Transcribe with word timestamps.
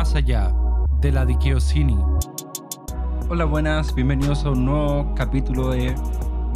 más 0.00 0.14
allá 0.14 0.50
de 1.02 1.12
la 1.12 1.26
Dikiosini. 1.26 1.98
Hola, 3.28 3.44
buenas, 3.44 3.94
bienvenidos 3.94 4.46
a 4.46 4.50
un 4.52 4.64
nuevo 4.64 5.14
capítulo 5.14 5.72
de 5.72 5.94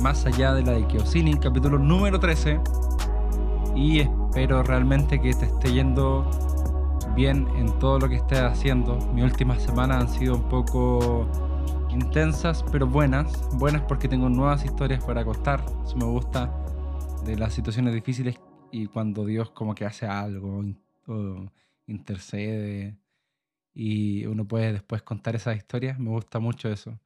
Más 0.02 0.24
allá 0.24 0.54
de 0.54 0.62
la 0.62 0.72
Dikiosini, 0.72 1.34
capítulo 1.34 1.78
número 1.78 2.18
13. 2.18 2.58
Y 3.76 4.00
espero 4.00 4.62
realmente 4.62 5.20
que 5.20 5.34
te 5.34 5.44
esté 5.44 5.74
yendo 5.74 6.24
bien 7.14 7.46
en 7.58 7.78
todo 7.78 7.98
lo 7.98 8.08
que 8.08 8.14
estés 8.14 8.40
haciendo. 8.40 8.96
Mis 9.12 9.24
últimas 9.24 9.62
semanas 9.62 10.04
han 10.04 10.08
sido 10.08 10.36
un 10.36 10.48
poco 10.48 11.28
intensas, 11.90 12.64
pero 12.72 12.86
buenas. 12.86 13.30
Buenas 13.58 13.82
porque 13.82 14.08
tengo 14.08 14.30
nuevas 14.30 14.64
historias 14.64 15.04
para 15.04 15.22
contar. 15.22 15.62
Eso 15.84 15.96
me 15.98 16.06
gusta 16.06 16.50
de 17.26 17.36
las 17.36 17.52
situaciones 17.52 17.92
difíciles 17.92 18.40
y 18.70 18.86
cuando 18.86 19.26
Dios 19.26 19.50
como 19.50 19.74
que 19.74 19.84
hace 19.84 20.06
algo 20.06 20.64
intercede 21.86 23.03
y 23.74 24.26
uno 24.26 24.46
puede 24.46 24.72
después 24.72 25.02
contar 25.02 25.36
esas 25.36 25.56
historias. 25.56 25.98
Me 25.98 26.10
gusta 26.10 26.38
mucho 26.38 26.70
eso. 26.70 27.00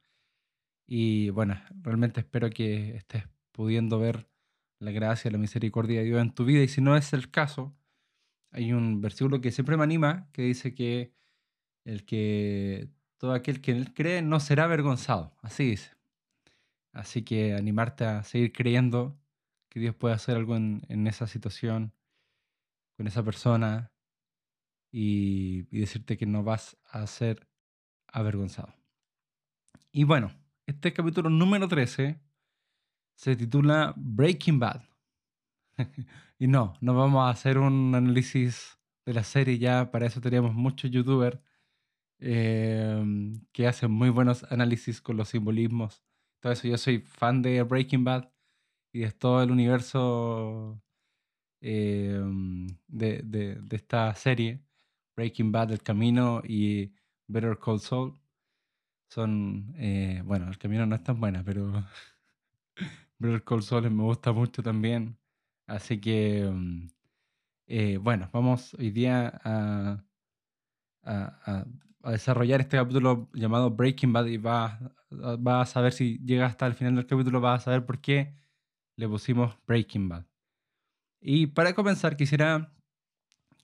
Y 0.87 1.31
bueno, 1.31 1.59
realmente 1.81 2.21
espero 2.21 2.49
que 2.49 2.95
estés 2.97 3.25
pudiendo 3.51 3.99
ver 3.99 4.29
la 4.79 4.91
gracia, 4.91 5.31
la 5.31 5.37
misericordia 5.37 5.99
de 5.99 6.05
Dios 6.05 6.21
en 6.21 6.33
tu 6.33 6.45
vida. 6.45 6.63
Y 6.63 6.67
si 6.67 6.81
no 6.81 6.95
es 6.97 7.13
el 7.13 7.31
caso, 7.31 7.75
hay 8.51 8.73
un 8.73 9.01
versículo 9.01 9.41
que 9.41 9.51
siempre 9.51 9.77
me 9.77 9.83
anima 9.83 10.29
que 10.33 10.43
dice 10.43 10.75
que 10.75 11.13
el 11.85 12.05
que 12.05 12.89
todo 13.17 13.33
aquel 13.33 13.61
que 13.61 13.71
él 13.71 13.93
cree 13.93 14.21
no 14.21 14.39
será 14.39 14.65
avergonzado. 14.65 15.35
Así 15.41 15.65
dice. 15.65 15.91
Así 16.93 17.23
que 17.23 17.55
animarte 17.55 18.05
a 18.05 18.23
seguir 18.23 18.53
creyendo 18.53 19.19
que 19.69 19.79
Dios 19.79 19.95
puede 19.95 20.15
hacer 20.15 20.37
algo 20.37 20.55
en 20.55 21.07
esa 21.07 21.27
situación, 21.27 21.93
con 22.97 23.07
esa 23.07 23.23
persona, 23.23 23.91
y, 24.91 25.63
decirte 25.77 26.17
que 26.17 26.25
no 26.25 26.43
vas 26.43 26.77
a 26.85 27.05
ser 27.07 27.47
avergonzado. 28.07 28.73
Y 29.91 30.03
bueno, 30.03 30.31
este 30.65 30.93
capítulo 30.93 31.29
número 31.29 31.67
13 31.67 32.19
se 33.15 33.35
titula 33.35 33.93
Breaking 33.97 34.59
Bad. 34.59 34.83
y 36.39 36.47
no, 36.47 36.73
no 36.81 36.93
vamos 36.95 37.27
a 37.27 37.29
hacer 37.29 37.57
un 37.57 37.93
análisis 37.95 38.79
de 39.05 39.13
la 39.13 39.23
serie, 39.23 39.57
ya 39.57 39.91
para 39.91 40.05
eso 40.07 40.21
teníamos 40.21 40.53
muchos 40.53 40.91
youtubers 40.91 41.39
em, 42.19 43.41
que 43.51 43.67
hacen 43.67 43.91
muy 43.91 44.09
buenos 44.09 44.43
análisis 44.51 45.01
con 45.01 45.17
los 45.17 45.29
simbolismos. 45.29 46.03
Todo 46.39 46.53
eso, 46.53 46.67
yo 46.67 46.77
soy 46.77 46.99
fan 46.99 47.41
de 47.41 47.63
Breaking 47.63 48.03
Bad 48.03 48.29
y 48.93 48.99
de 49.01 49.11
todo 49.11 49.43
el 49.43 49.51
universo 49.51 50.81
em, 51.61 52.67
de, 52.87 53.21
de, 53.23 53.75
esta 53.75 54.13
serie. 54.15 54.61
Breaking 55.19 55.51
Bad, 55.51 55.73
El 55.73 55.83
Camino 55.83 56.41
y 56.45 56.93
Better 57.27 57.59
Call 57.59 57.81
Saul 57.81 58.17
son, 59.09 59.73
eh, 59.75 60.21
bueno, 60.23 60.47
El 60.47 60.57
Camino 60.57 60.85
no 60.85 60.95
es 60.95 61.03
tan 61.03 61.19
buena, 61.19 61.43
pero 61.43 61.73
Better 63.19 63.43
Call 63.43 63.61
Saul 63.61 63.91
me 63.91 64.03
gusta 64.03 64.31
mucho 64.31 64.63
también. 64.63 65.17
Así 65.67 65.99
que, 65.99 66.49
mm, 66.49 66.87
eh, 67.67 67.97
bueno, 67.97 68.29
vamos 68.31 68.73
hoy 68.75 68.91
día 68.91 69.41
a, 69.43 70.05
a, 71.03 71.65
desarrollar 72.11 72.61
este 72.61 72.77
capítulo 72.77 73.29
llamado 73.33 73.71
Breaking 73.71 74.13
Bad 74.13 74.25
y 74.27 74.37
vas 74.37 74.81
va 75.11 75.61
a 75.61 75.65
saber 75.65 75.91
si 75.91 76.17
llega 76.19 76.45
hasta 76.45 76.65
el 76.65 76.75
final 76.75 76.95
del 76.95 77.07
capítulo, 77.07 77.41
vas 77.41 77.63
a 77.63 77.65
saber 77.65 77.85
por 77.85 77.99
qué 77.99 78.35
le 78.95 79.07
pusimos 79.09 79.57
Breaking 79.67 80.07
Bad. 80.07 80.25
Y 81.19 81.47
para 81.47 81.73
comenzar, 81.75 82.15
quisiera 82.15 82.71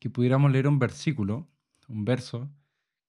que 0.05 0.11
pudiéramos 0.11 0.51
leer 0.51 0.67
un 0.67 0.77
versículo, 0.77 1.49
un 1.87 2.05
verso, 2.05 2.47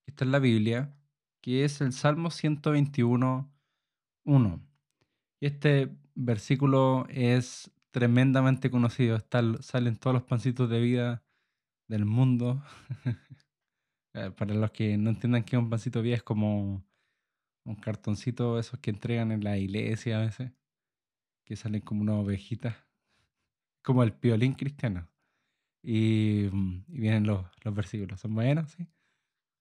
que 0.03 0.13
está 0.13 0.25
en 0.25 0.33
la 0.33 0.39
Biblia, 0.39 0.97
que 1.43 1.63
es 1.63 1.83
el 1.83 1.93
Salmo 1.93 2.31
121, 2.31 3.53
1. 4.25 4.67
Y 5.39 5.47
este 5.47 5.95
versículo 6.15 7.07
es 7.11 7.71
tremendamente 7.91 8.71
conocido, 8.71 9.19
salen 9.61 9.99
todos 9.99 10.15
los 10.15 10.23
pancitos 10.23 10.71
de 10.71 10.81
vida 10.81 11.23
del 11.87 12.07
mundo. 12.07 12.63
Eh, 14.15 14.31
para 14.31 14.55
los 14.55 14.71
que 14.71 14.97
no 14.97 15.11
entiendan 15.11 15.45
qué 15.45 15.57
es 15.57 15.63
un 15.63 15.69
pancito 15.69 15.99
de 15.99 16.05
vida, 16.05 16.17
es 16.17 16.23
como 16.23 16.83
un 17.65 17.75
cartoncito, 17.75 18.59
esos 18.59 18.81
que 18.81 18.89
entregan 18.89 19.31
en 19.31 19.45
la 19.45 19.59
iglesia 19.59 20.17
a 20.17 20.25
veces, 20.25 20.53
que 21.45 21.55
salen 21.55 21.83
como 21.83 22.01
una 22.01 22.15
ovejita, 22.15 22.89
como 23.83 24.03
el 24.03 24.15
piolín 24.15 24.55
cristiano. 24.55 25.07
Mm, 25.87 25.89
y, 25.89 26.49
vienen 26.89 27.27
los, 27.27 27.47
los, 27.63 27.75
versículos. 27.75 28.21
Son 28.21 28.35
buenos, 28.35 28.71
¿sí? 28.73 28.87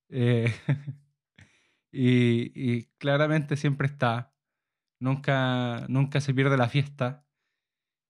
Eh, 0.09 0.53
y, 1.91 2.83
claramente 2.97 3.55
siempre 3.57 3.87
está. 3.87 4.33
Nunca, 4.99 5.85
nunca 5.89 6.21
se 6.21 6.33
pierde 6.33 6.57
la 6.57 6.69
fiesta. 6.69 7.25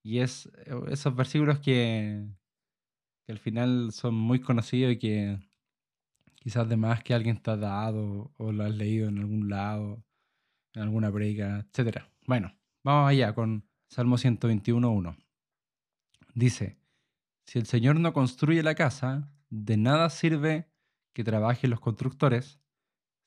Y 0.03 0.19
es 0.19 0.47
eh, 0.65 0.75
esos 0.89 1.15
versículos 1.15 1.59
que, 1.59 2.25
que 3.25 3.31
al 3.33 3.39
final 3.39 3.91
son 3.91 4.15
muy 4.15 4.39
conocidos 4.39 4.93
y 4.93 4.97
que 4.99 5.39
quizás 6.35 6.69
de 6.69 6.77
más 6.77 7.03
que 7.03 7.13
alguien 7.13 7.41
te 7.41 7.51
ha 7.51 7.57
dado 7.57 8.31
o 8.37 8.51
lo 8.51 8.63
has 8.63 8.75
leído 8.75 9.09
en 9.09 9.17
algún 9.19 9.49
lado, 9.49 10.03
en 10.73 10.83
alguna 10.83 11.11
predica, 11.11 11.65
etc. 11.73 12.03
Bueno, 12.27 12.55
vamos 12.83 13.09
allá 13.09 13.33
con 13.33 13.67
Salmo 13.89 14.17
121.1. 14.17 15.17
Dice, 16.35 16.77
si 17.45 17.59
el 17.59 17.65
Señor 17.65 17.99
no 17.99 18.13
construye 18.13 18.63
la 18.63 18.75
casa, 18.75 19.31
de 19.49 19.77
nada 19.77 20.09
sirve 20.09 20.69
que 21.13 21.23
trabajen 21.23 21.69
los 21.69 21.79
constructores. 21.79 22.59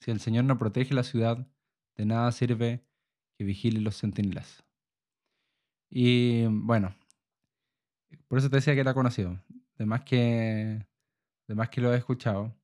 Si 0.01 0.11
el 0.11 0.21
Señor 0.21 0.45
no 0.45 0.59
protege 0.59 0.95
la 0.95 1.05
ciudad, 1.05 1.47
de 1.97 2.07
nada 2.07 2.31
sirve 2.33 2.85
que 3.37 3.45
vigilen 3.45 3.85
los 3.85 3.97
centinelas. 3.97 4.65
Y 5.91 6.47
bueno, 6.47 6.95
por 8.27 8.39
eso 8.39 8.51
te 8.51 8.57
decía 8.57 8.75
que 8.75 8.81
era 8.81 8.95
conocido, 8.95 9.43
de 9.77 9.87
más 9.87 10.03
que, 10.05 10.87
de 11.49 11.55
más 11.55 11.71
que 11.71 11.81
lo 11.81 11.95
he 11.95 11.97
escuchado. 11.97 12.55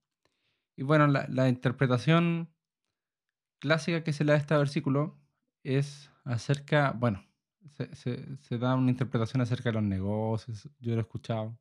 Y 0.77 0.83
bueno, 0.83 1.07
la, 1.07 1.27
la 1.29 1.49
interpretación 1.49 2.53
clásica 3.61 4.03
que 4.03 4.13
se 4.13 4.25
le 4.25 4.33
da 4.33 4.39
a 4.39 4.41
este 4.41 4.57
versículo 4.57 5.19
es 5.63 6.11
acerca, 6.25 6.93
bueno, 6.93 7.25
se, 7.93 8.59
da 8.59 8.75
una 8.75 8.91
interpretación 8.91 9.41
acerca 9.43 9.71
de 9.71 9.75
los 9.75 9.83
negocios, 9.83 10.69
yo 10.81 10.93
lo 10.93 10.99
he 10.99 11.01
escuchado, 11.01 11.59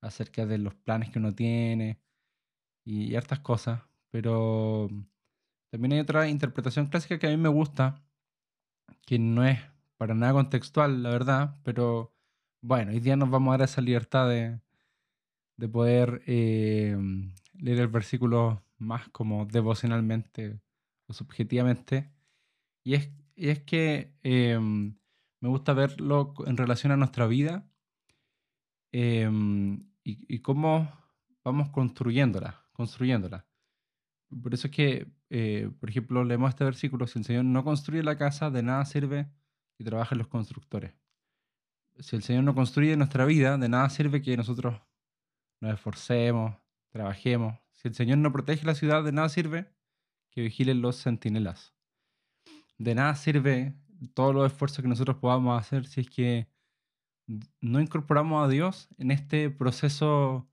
acerca 0.00 0.46
de 0.46 0.58
los 0.58 0.74
planes 0.74 1.10
que 1.10 1.18
uno 1.18 1.34
tiene 1.34 2.00
y, 2.84 3.14
hartas 3.16 3.40
cosas, 3.40 3.82
pero 4.10 4.88
también 5.70 5.92
hay 5.92 6.00
otra 6.00 6.28
interpretación 6.28 6.86
clásica 6.86 7.18
que 7.18 7.26
a 7.26 7.30
mí 7.30 7.36
me 7.36 7.48
gusta, 7.48 8.02
que 9.06 9.18
no 9.18 9.44
es 9.44 9.60
para 9.96 10.14
nada 10.14 10.32
contextual, 10.34 11.02
la 11.02 11.10
verdad, 11.10 11.56
pero 11.64 12.14
bueno, 12.60 12.92
hoy 12.92 13.00
día 13.00 13.16
nos 13.16 13.30
vamos 13.30 13.54
a 13.54 13.58
dar 13.58 13.68
esa 13.68 13.80
libertad 13.80 14.28
de, 14.28 14.60
de 15.56 15.68
poder 15.68 16.22
eh, 16.26 16.96
leer 17.54 17.80
el 17.80 17.88
versículo 17.88 18.62
más 18.78 19.08
como 19.10 19.44
devocionalmente 19.46 20.60
o 21.06 21.12
subjetivamente. 21.12 22.10
Y 22.84 22.94
es, 22.94 23.10
y 23.34 23.48
es 23.50 23.60
que 23.60 24.14
em, 24.22 24.96
me 25.40 25.48
gusta 25.48 25.72
verlo 25.72 26.34
en 26.46 26.56
relación 26.56 26.92
a 26.92 26.96
nuestra 26.96 27.26
vida 27.26 27.68
em, 28.92 29.88
y, 30.02 30.40
cómo 30.40 30.90
vamos 31.44 31.68
construyéndola, 31.70 32.64
construyéndola. 32.72 33.46
Por 34.42 34.54
eso 34.54 34.68
es 34.68 34.72
que, 34.72 35.12
eh, 35.30 35.70
por 35.80 35.90
ejemplo, 35.90 36.24
leemos 36.24 36.50
este 36.50 36.64
versículo, 36.64 37.06
si 37.06 37.18
el 37.18 37.24
Señor 37.24 37.44
no 37.44 37.64
construye 37.64 38.02
la 38.02 38.16
casa, 38.16 38.50
de 38.50 38.62
nada 38.62 38.84
sirve 38.84 39.30
que 39.76 39.84
trabajen 39.84 40.18
los 40.18 40.28
constructores. 40.28 40.94
Si 42.00 42.16
el 42.16 42.22
Señor 42.22 42.44
no 42.44 42.54
construye 42.54 42.96
nuestra 42.96 43.24
vida, 43.24 43.58
de 43.58 43.68
nada 43.68 43.88
sirve 43.90 44.22
que 44.22 44.36
nosotros 44.36 44.80
nos 45.60 45.74
esforcemos, 45.74 46.56
trabajemos. 46.90 47.58
Si 47.72 47.88
el 47.88 47.94
Señor 47.94 48.18
no 48.18 48.32
protege 48.32 48.64
la 48.64 48.74
ciudad, 48.74 49.04
de 49.04 49.12
nada 49.12 49.28
sirve 49.28 49.72
que 50.30 50.42
vigilen 50.42 50.80
los 50.80 51.02
centinelas. 51.02 51.74
De 52.76 52.94
nada 52.94 53.14
sirve 53.14 53.74
todos 54.14 54.34
los 54.34 54.52
esfuerzos 54.52 54.82
que 54.82 54.88
nosotros 54.88 55.16
podamos 55.18 55.58
hacer 55.60 55.86
si 55.86 56.02
es 56.02 56.10
que 56.10 56.48
no 57.60 57.80
incorporamos 57.80 58.44
a 58.44 58.48
Dios 58.48 58.88
en 58.98 59.10
este 59.10 59.50
proceso 59.50 60.48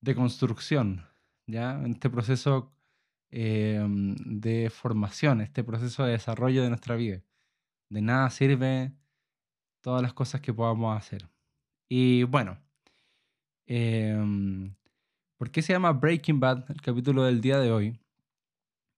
de 0.00 0.14
construcción, 0.14 1.06
¿ya? 1.46 1.72
en 1.72 1.92
este 1.92 2.10
proceso 2.10 2.72
em, 3.30 4.14
de 4.16 4.70
formación, 4.70 5.40
este 5.40 5.64
proceso 5.64 6.04
de 6.04 6.12
desarrollo 6.12 6.62
de 6.62 6.68
nuestra 6.68 6.96
vida. 6.96 7.22
De 7.90 8.00
nada 8.02 8.30
sirve 8.30 8.92
todas 9.82 10.02
las 10.02 10.14
cosas 10.14 10.40
que 10.40 10.54
podamos 10.54 10.96
hacer. 10.96 11.28
Y 11.88 12.24
bueno, 12.24 12.58
em, 13.66 14.74
¿por 15.36 15.50
qué 15.50 15.62
se 15.62 15.72
llama 15.72 15.92
Breaking 15.92 16.40
Bad 16.40 16.70
el 16.70 16.80
capítulo 16.80 17.24
del 17.24 17.40
día 17.40 17.58
de 17.58 17.70
hoy? 17.70 18.00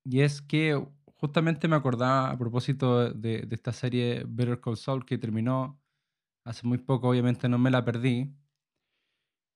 Y 0.05 0.21
es 0.21 0.41
que 0.41 0.81
justamente 1.17 1.69
me 1.69 1.77
acordaba 1.77 2.31
a 2.31 2.39
propósito 2.39 3.13
de, 3.13 3.47
esta 3.51 3.73
serie 3.73 4.25
Better 4.27 4.61
Call 4.61 4.77
Saul 4.77 5.05
que 5.05 5.19
terminó 5.19 5.81
hace 6.45 6.67
muy 6.67 6.79
poco, 6.79 7.09
obviamente 7.09 7.49
no 7.49 7.59
me 7.59 7.71
la 7.71 7.85
perdí. 7.85 8.35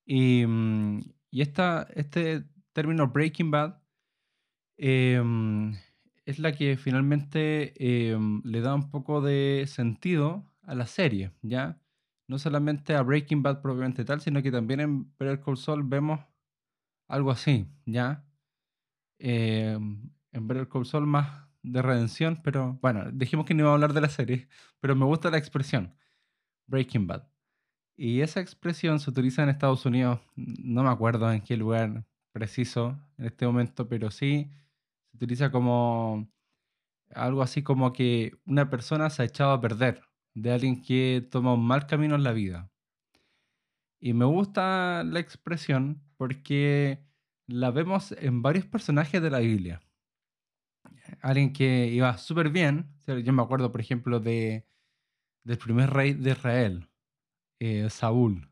Y, 0.05 0.45
mm, 0.45 1.01
y 1.31 1.41
esta, 1.41 1.87
este 1.95 2.45
término 2.73 3.07
Breaking 3.07 3.51
Bad 3.51 3.81
em, 4.77 5.73
es 6.25 6.39
la 6.39 6.51
que 6.53 6.77
finalmente 6.77 7.73
em, 8.11 8.41
le 8.43 8.61
da 8.61 8.75
un 8.75 8.89
poco 8.91 9.21
de 9.21 9.65
sentido 9.67 10.45
a 10.63 10.75
la 10.75 10.87
serie, 10.87 11.31
¿ya? 11.41 11.79
No 12.27 12.39
solamente 12.39 12.95
a 12.95 13.01
Breaking 13.03 13.43
Bad 13.43 13.61
propiamente 13.61 14.05
tal, 14.05 14.21
sino 14.21 14.41
que 14.41 14.51
también 14.51 14.79
en 14.81 15.11
Better 15.17 15.41
Call 15.41 15.57
Saul 15.57 15.83
vemos 15.83 16.19
algo 17.07 17.31
así, 17.31 17.67
¿ya? 17.85 18.25
Em, 19.19 20.09
en 20.31 20.47
Better 20.47 20.67
Call 20.67 20.85
Saul 20.85 21.07
más 21.07 21.50
de 21.63 21.81
redención, 21.81 22.41
pero 22.43 22.79
bueno, 22.81 23.11
dijimos 23.11 23.45
que 23.45 23.53
no 23.53 23.61
iba 23.63 23.71
a 23.71 23.73
hablar 23.73 23.93
de 23.93 24.01
la 24.01 24.09
serie, 24.09 24.47
pero 24.79 24.95
me 24.95 25.05
gusta 25.05 25.31
la 25.31 25.37
expresión 25.37 25.95
Breaking 26.67 27.07
Bad. 27.07 27.27
Y 27.97 28.21
esa 28.21 28.41
expresión 28.41 28.99
se 28.99 29.09
utiliza 29.11 29.43
en 29.43 29.49
Estados 29.49 29.85
Unidos, 29.85 30.21
no 30.35 30.83
me 30.83 30.89
acuerdo 30.89 31.31
en 31.31 31.41
qué 31.41 31.57
lugar 31.57 32.05
preciso 32.31 32.99
en 33.17 33.25
este 33.25 33.45
momento, 33.45 33.87
pero 33.87 34.11
sí 34.11 34.49
se 35.11 35.17
utiliza 35.17 35.51
como 35.51 36.31
algo 37.13 37.41
así 37.41 37.63
como 37.63 37.93
que 37.93 38.33
una 38.45 38.69
persona 38.69 39.09
se 39.09 39.21
ha 39.21 39.25
echado 39.25 39.51
a 39.51 39.61
perder 39.61 40.01
de 40.33 40.51
alguien 40.51 40.81
que 40.81 41.27
toma 41.29 41.53
un 41.53 41.65
mal 41.65 41.87
camino 41.87 42.15
en 42.15 42.23
la 42.23 42.31
vida. 42.31 42.71
Y 43.99 44.13
me 44.13 44.25
gusta 44.25 45.03
la 45.03 45.19
expresión 45.19 46.01
porque 46.17 47.05
la 47.47 47.71
vemos 47.71 48.13
en 48.13 48.41
varios 48.41 48.65
personajes 48.65 49.21
de 49.21 49.29
la 49.29 49.39
Biblia. 49.39 49.81
Alguien 51.21 51.53
que 51.53 51.87
iba 51.87 52.17
súper 52.17 52.49
bien, 52.49 52.89
yo 53.05 53.33
me 53.33 53.41
acuerdo 53.41 53.71
por 53.71 53.81
ejemplo 53.81 54.19
de, 54.19 54.65
del 55.43 55.57
primer 55.57 55.89
rey 55.91 56.13
de 56.13 56.31
Israel, 56.31 56.89
eh, 57.59 57.89
Saúl. 57.89 58.49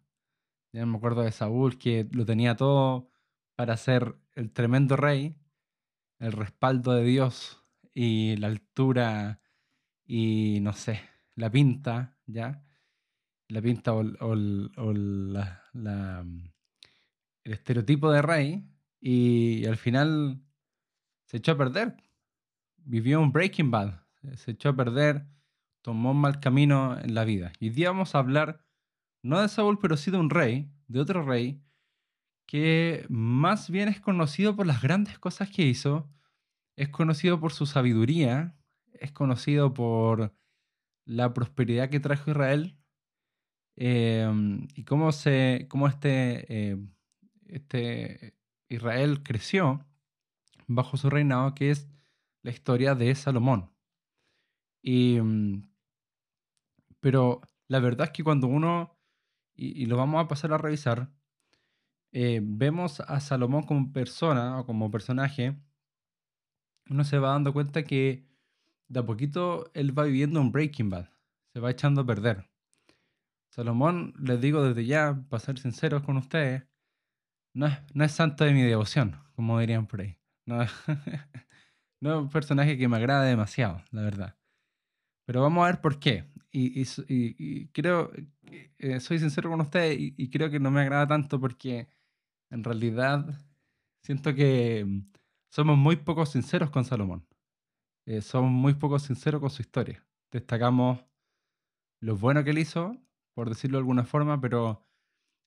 Ya 0.71 0.85
me 0.85 0.97
acuerdo 0.97 1.21
de 1.21 1.31
Saúl 1.31 1.77
que 1.77 2.07
lo 2.11 2.25
tenía 2.25 2.55
todo 2.55 3.09
para 3.55 3.75
ser 3.77 4.15
el 4.35 4.51
tremendo 4.51 4.95
rey, 4.95 5.35
el 6.19 6.31
respaldo 6.31 6.93
de 6.93 7.03
Dios 7.03 7.65
y 7.93 8.35
la 8.37 8.47
altura 8.47 9.41
y 10.05 10.59
no 10.61 10.73
sé, 10.73 11.01
la 11.35 11.49
pinta, 11.49 12.17
¿ya? 12.25 12.63
La 13.47 13.61
pinta 13.61 13.93
o, 13.93 14.03
la, 14.03 15.63
el 17.43 17.53
estereotipo 17.53 18.11
de 18.11 18.21
rey 18.21 18.69
y, 18.99 19.65
al 19.65 19.77
final 19.77 20.41
se 21.25 21.37
echó 21.37 21.53
a 21.53 21.57
perder. 21.57 21.95
Vivió 22.89 23.21
un 23.21 23.31
Breaking 23.31 23.69
Bad, 23.69 24.01
se 24.33 24.49
echó 24.49 24.69
a 24.69 24.75
perder, 24.75 25.23
tomó 25.83 26.09
un 26.09 26.21
mal 26.21 26.39
camino 26.39 26.97
en 26.99 27.13
la 27.13 27.23
vida. 27.23 27.53
Y 27.59 27.67
hoy 27.67 27.75
día 27.75 27.91
vamos 27.91 28.15
a 28.15 28.17
hablar 28.17 28.65
no 29.21 29.39
de 29.39 29.47
Saúl, 29.47 29.77
pero 29.77 29.95
sí 29.95 30.09
de 30.09 30.17
un 30.17 30.31
rey, 30.31 30.71
de 30.87 30.99
otro 30.99 31.21
rey, 31.21 31.61
que 32.47 33.05
más 33.07 33.69
bien 33.69 33.89
es 33.89 34.01
conocido 34.01 34.55
por 34.55 34.65
las 34.65 34.81
grandes 34.81 35.19
cosas 35.19 35.51
que 35.51 35.67
hizo, 35.67 36.09
es 36.77 36.89
conocido 36.89 37.39
por 37.39 37.53
su 37.53 37.67
sabiduría, 37.67 38.57
es 38.93 39.11
conocido 39.11 39.71
por 39.71 40.33
la 41.05 41.31
prosperidad 41.31 41.91
que 41.91 41.99
trajo 41.99 42.31
Israel 42.31 42.75
em, 43.75 44.67
y 44.73 44.83
cómo, 44.83 45.11
se, 45.11 45.67
cómo 45.69 45.87
este, 45.87 46.71
em, 46.71 46.89
este 47.45 48.35
Israel 48.67 49.21
creció 49.21 49.85
bajo 50.65 50.97
su 50.97 51.11
reinado, 51.11 51.53
que 51.53 51.69
es 51.69 51.87
la 52.41 52.51
historia 52.51 52.95
de 52.95 53.13
Salomón. 53.15 53.71
Y, 54.81 55.19
mm, 55.21 55.69
pero 56.99 57.41
la 57.67 57.79
verdad 57.79 58.07
es 58.07 58.11
que 58.13 58.23
cuando 58.23 58.47
uno 58.47 58.99
y, 59.59 59.85
lo 59.87 59.97
vamos 59.97 60.23
a 60.23 60.27
pasar 60.27 60.53
a 60.53 60.57
revisar, 60.57 61.11
eh, 62.11 62.39
vemos 62.41 63.01
a 63.01 63.19
Salomón 63.19 63.63
como 63.63 63.91
persona 63.91 64.59
o 64.59 64.65
como 64.65 64.89
personaje, 64.89 65.57
uno 66.89 67.03
se 67.03 67.19
va 67.19 67.31
dando 67.31 67.53
cuenta 67.53 67.83
que 67.83 68.25
de 68.87 68.99
a 68.99 69.05
poquito 69.05 69.69
él 69.73 69.97
va 69.97 70.03
viviendo 70.05 70.41
un 70.41 70.51
Breaking 70.51 70.89
Bad, 70.89 71.09
se 71.53 71.59
va 71.59 71.71
echando 71.71 72.01
a 72.01 72.05
perder. 72.05 72.49
Salomón, 73.49 74.13
les 74.19 74.39
digo 74.39 74.63
desde 74.63 74.85
ya, 74.85 75.25
para 75.29 75.41
ser 75.41 75.59
sinceros 75.59 76.03
con 76.03 76.17
ustedes, 76.17 76.63
no 77.53 77.67
es, 77.67 77.77
no 77.93 78.03
es 78.05 78.11
santo 78.11 78.45
de 78.45 78.53
mi 78.53 78.61
devoción, 78.61 79.17
como 79.35 79.59
dirían 79.59 79.87
por 79.87 80.01
ahí. 80.01 80.17
No, 80.45 80.59
no 82.01 82.21
un 82.21 82.29
personaje 82.29 82.77
que 82.77 82.87
me 82.87 82.97
agrada 82.97 83.23
demasiado, 83.23 83.83
la 83.91 84.01
verdad. 84.03 84.37
Pero 85.25 85.41
vamos 85.41 85.63
a 85.63 85.67
ver 85.67 85.81
por 85.81 85.99
qué. 85.99 86.25
Y, 86.51 87.67
creo, 87.67 88.11
eh, 88.79 88.99
soy 88.99 89.19
sincero 89.19 89.49
con 89.49 89.61
usted 89.61 89.95
y, 89.97 90.29
creo 90.29 90.49
que 90.49 90.59
no 90.59 90.71
me 90.71 90.81
agrada 90.81 91.07
tanto 91.07 91.39
porque 91.39 91.87
en 92.49 92.63
realidad 92.63 93.39
siento 94.03 94.33
que 94.33 94.83
mm, 94.85 95.11
somos 95.51 95.77
muy 95.77 95.97
poco 95.97 96.25
sinceros 96.25 96.71
con 96.71 96.85
Salomón. 96.85 97.27
Eh, 98.07 98.21
somos 98.21 98.51
muy 98.51 98.73
poco 98.73 98.97
sinceros 98.97 99.41
con 99.41 99.51
su 99.51 99.61
historia. 99.61 100.03
Destacamos 100.31 101.05
lo 102.01 102.17
bueno 102.17 102.43
que 102.43 102.51
él 102.51 102.59
hizo, 102.59 102.97
por 103.35 103.49
decirlo 103.49 103.77
de 103.77 103.81
alguna 103.81 104.05
forma, 104.05 104.41
pero 104.41 104.83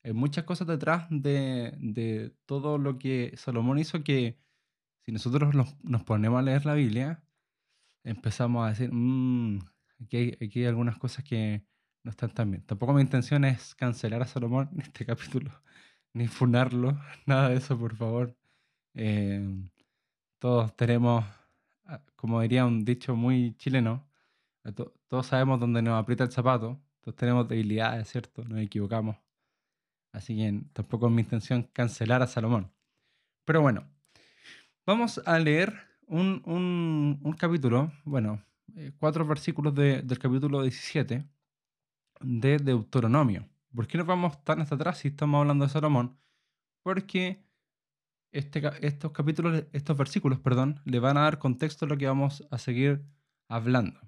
hay 0.04 0.12
muchas 0.12 0.44
cosas 0.44 0.66
detrás 0.66 1.06
de, 1.10 2.34
todo 2.46 2.78
lo 2.78 2.98
que 2.98 3.34
Salomón 3.36 3.78
hizo 3.78 4.04
que 4.04 4.38
si 5.04 5.12
nosotros 5.12 5.54
nos, 5.54 6.02
ponemos 6.04 6.38
a 6.38 6.42
leer 6.42 6.66
la 6.66 6.74
Biblia, 6.74 7.22
empezamos 8.04 8.66
a 8.66 8.70
decir, 8.70 8.90
mmm, 8.92 9.58
aquí 10.02 10.36
hay, 10.40 10.66
algunas 10.66 10.98
cosas 10.98 11.24
que 11.24 11.64
no 12.04 12.10
están 12.10 12.32
tan 12.34 12.50
bien. 12.50 12.64
Tampoco 12.64 12.92
mi 12.92 13.02
intención 13.02 13.44
es 13.44 13.74
cancelar 13.74 14.22
a 14.22 14.26
Salomón 14.26 14.70
en 14.72 14.82
este 14.82 15.06
capítulo, 15.06 15.50
ni 16.14 16.28
funarlo, 16.28 16.98
nada 17.26 17.48
de 17.48 17.56
eso, 17.56 17.78
por 17.78 17.96
favor. 17.96 18.36
Eh, 18.94 19.68
todos 20.38 20.76
tenemos, 20.76 21.24
ah, 21.86 22.02
como 22.16 22.40
diría 22.40 22.66
un 22.66 22.84
dicho 22.84 23.16
muy 23.16 23.56
chileno, 23.56 24.08
todos 25.08 25.26
sabemos 25.26 25.60
dónde 25.60 25.82
nos 25.82 26.00
aprieta 26.00 26.24
el 26.24 26.32
zapato, 26.32 26.80
todos 27.00 27.16
tenemos 27.16 27.48
debilidades, 27.48 28.08
¿cierto? 28.08 28.44
Nos 28.44 28.60
equivocamos. 28.60 29.16
Así 30.12 30.36
que 30.36 30.62
tampoco 30.72 31.06
es 31.08 31.12
mi 31.12 31.22
intención 31.22 31.64
cancelar 31.72 32.22
a 32.22 32.26
Salomón. 32.26 32.72
Pero 33.44 33.62
bueno, 33.62 33.91
vamos 34.86 35.20
a 35.24 35.38
leer 35.38 35.74
un, 36.06 37.36
capítulo, 37.38 37.92
bueno, 38.04 38.44
eh, 38.76 38.92
cuatro 38.98 39.26
versículos 39.26 39.74
del 39.74 40.18
capítulo 40.18 40.62
17 40.62 41.26
de 42.20 42.56
Deuteronomio. 42.58 43.48
¿Por 43.74 43.86
qué 43.86 43.98
nos 43.98 44.06
vamos 44.06 44.42
tan 44.44 44.60
hasta 44.60 44.74
atrás 44.74 44.98
si 44.98 45.08
estamos 45.08 45.40
hablando 45.40 45.64
de 45.64 45.70
Salomón? 45.70 46.18
Porque 46.82 47.44
este, 48.32 48.62
estos 48.86 49.12
capítulos, 49.12 49.64
estos 49.72 49.96
versículos, 49.96 50.38
perdón, 50.40 50.80
le 50.84 50.98
van 50.98 51.16
a 51.16 51.22
dar 51.22 51.38
contexto 51.38 51.84
a 51.84 51.88
lo 51.88 51.96
que 51.96 52.06
vamos 52.06 52.46
a 52.50 52.58
seguir 52.58 53.04
hablando. 53.48 54.00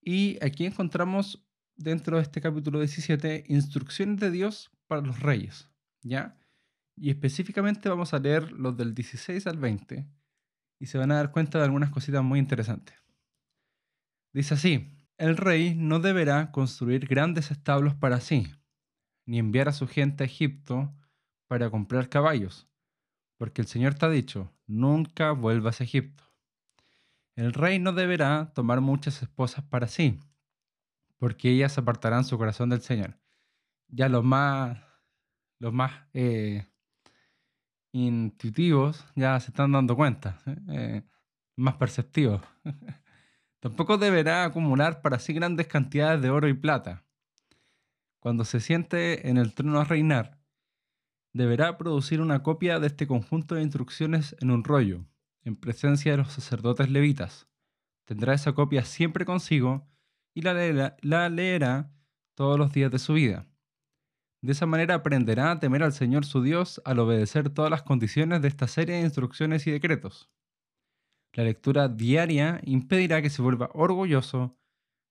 Y 0.00 0.38
aquí 0.44 0.66
encontramos 0.66 1.46
dentro 1.76 2.16
de 2.16 2.24
este 2.24 2.40
capítulo 2.40 2.80
17 2.80 3.44
instrucciones 3.48 4.18
de 4.18 4.30
Dios 4.30 4.70
para 4.86 5.00
los 5.00 5.20
reyes, 5.20 5.70
¿ya? 6.02 6.36
Y 6.96 7.10
específicamente 7.10 7.88
vamos 7.88 8.14
a 8.14 8.18
leer 8.18 8.52
los 8.52 8.76
del 8.76 8.94
16 8.94 9.46
al 9.46 9.58
20 9.58 10.06
y 10.78 10.86
se 10.86 10.98
van 10.98 11.12
a 11.12 11.16
dar 11.16 11.30
cuenta 11.30 11.58
de 11.58 11.64
algunas 11.64 11.90
cositas 11.90 12.22
muy 12.22 12.38
interesantes. 12.38 12.96
Dice 14.32 14.54
así, 14.54 14.98
el 15.18 15.36
rey 15.36 15.74
no 15.74 16.00
deberá 16.00 16.50
construir 16.50 17.06
grandes 17.06 17.50
establos 17.50 17.94
para 17.94 18.20
sí, 18.20 18.52
ni 19.26 19.38
enviar 19.38 19.68
a 19.68 19.72
su 19.72 19.86
gente 19.86 20.24
a 20.24 20.26
Egipto 20.26 20.92
para 21.46 21.70
comprar 21.70 22.08
caballos, 22.08 22.68
porque 23.36 23.60
el 23.60 23.68
Señor 23.68 23.94
te 23.94 24.06
ha 24.06 24.10
dicho, 24.10 24.52
nunca 24.66 25.32
vuelvas 25.32 25.80
a 25.80 25.84
Egipto. 25.84 26.24
El 27.36 27.52
rey 27.52 27.78
no 27.78 27.92
deberá 27.92 28.52
tomar 28.52 28.80
muchas 28.80 29.22
esposas 29.22 29.64
para 29.64 29.86
sí, 29.86 30.18
porque 31.18 31.50
ellas 31.50 31.78
apartarán 31.78 32.24
su 32.24 32.36
corazón 32.36 32.70
del 32.70 32.82
Señor. 32.82 33.18
Ya 33.88 34.08
los 34.08 34.24
más, 34.24 34.78
los 35.58 35.72
más 35.72 35.92
eh, 36.14 36.66
intuitivos 37.92 39.04
ya 39.14 39.38
se 39.40 39.50
están 39.50 39.72
dando 39.72 39.94
cuenta, 39.96 40.38
¿eh? 40.68 41.02
Más 41.56 41.74
perceptivos. 41.76 42.42
Tampoco 43.60 43.98
deberá 43.98 44.44
acumular 44.44 45.02
para 45.02 45.18
sí 45.18 45.32
grandes 45.32 45.68
cantidades 45.68 46.20
de 46.20 46.30
oro 46.30 46.48
y 46.48 46.54
plata. 46.54 47.04
Cuando 48.18 48.44
se 48.44 48.60
siente 48.60 49.28
en 49.28 49.36
el 49.36 49.54
trono 49.54 49.80
a 49.80 49.84
reinar, 49.84 50.40
deberá 51.32 51.78
producir 51.78 52.20
una 52.20 52.42
copia 52.42 52.80
de 52.80 52.88
este 52.88 53.06
conjunto 53.06 53.54
de 53.54 53.62
instrucciones 53.62 54.34
en 54.40 54.50
un 54.50 54.64
rollo, 54.64 55.04
en 55.44 55.56
presencia 55.56 56.12
de 56.12 56.18
los 56.18 56.32
sacerdotes 56.32 56.90
levitas. 56.90 57.48
Tendrá 58.04 58.34
esa 58.34 58.52
copia 58.52 58.84
siempre 58.84 59.24
consigo 59.24 59.88
y 60.34 60.42
la 60.42 61.28
leerá 61.28 61.92
todos 62.34 62.58
los 62.58 62.72
días 62.72 62.90
de 62.90 62.98
su 62.98 63.14
vida. 63.14 63.46
De 64.42 64.52
esa 64.52 64.66
manera 64.66 64.96
aprenderá 64.96 65.52
a 65.52 65.60
temer 65.60 65.84
al 65.84 65.92
Señor 65.92 66.24
su 66.24 66.42
Dios 66.42 66.82
al 66.84 66.98
obedecer 66.98 67.48
todas 67.50 67.70
las 67.70 67.82
condiciones 67.82 68.42
de 68.42 68.48
esta 68.48 68.66
serie 68.66 68.96
de 68.96 69.02
instrucciones 69.02 69.66
y 69.68 69.70
decretos. 69.70 70.30
La 71.32 71.44
lectura 71.44 71.88
diaria 71.88 72.60
impedirá 72.64 73.22
que 73.22 73.30
se 73.30 73.40
vuelva 73.40 73.70
orgulloso 73.72 74.58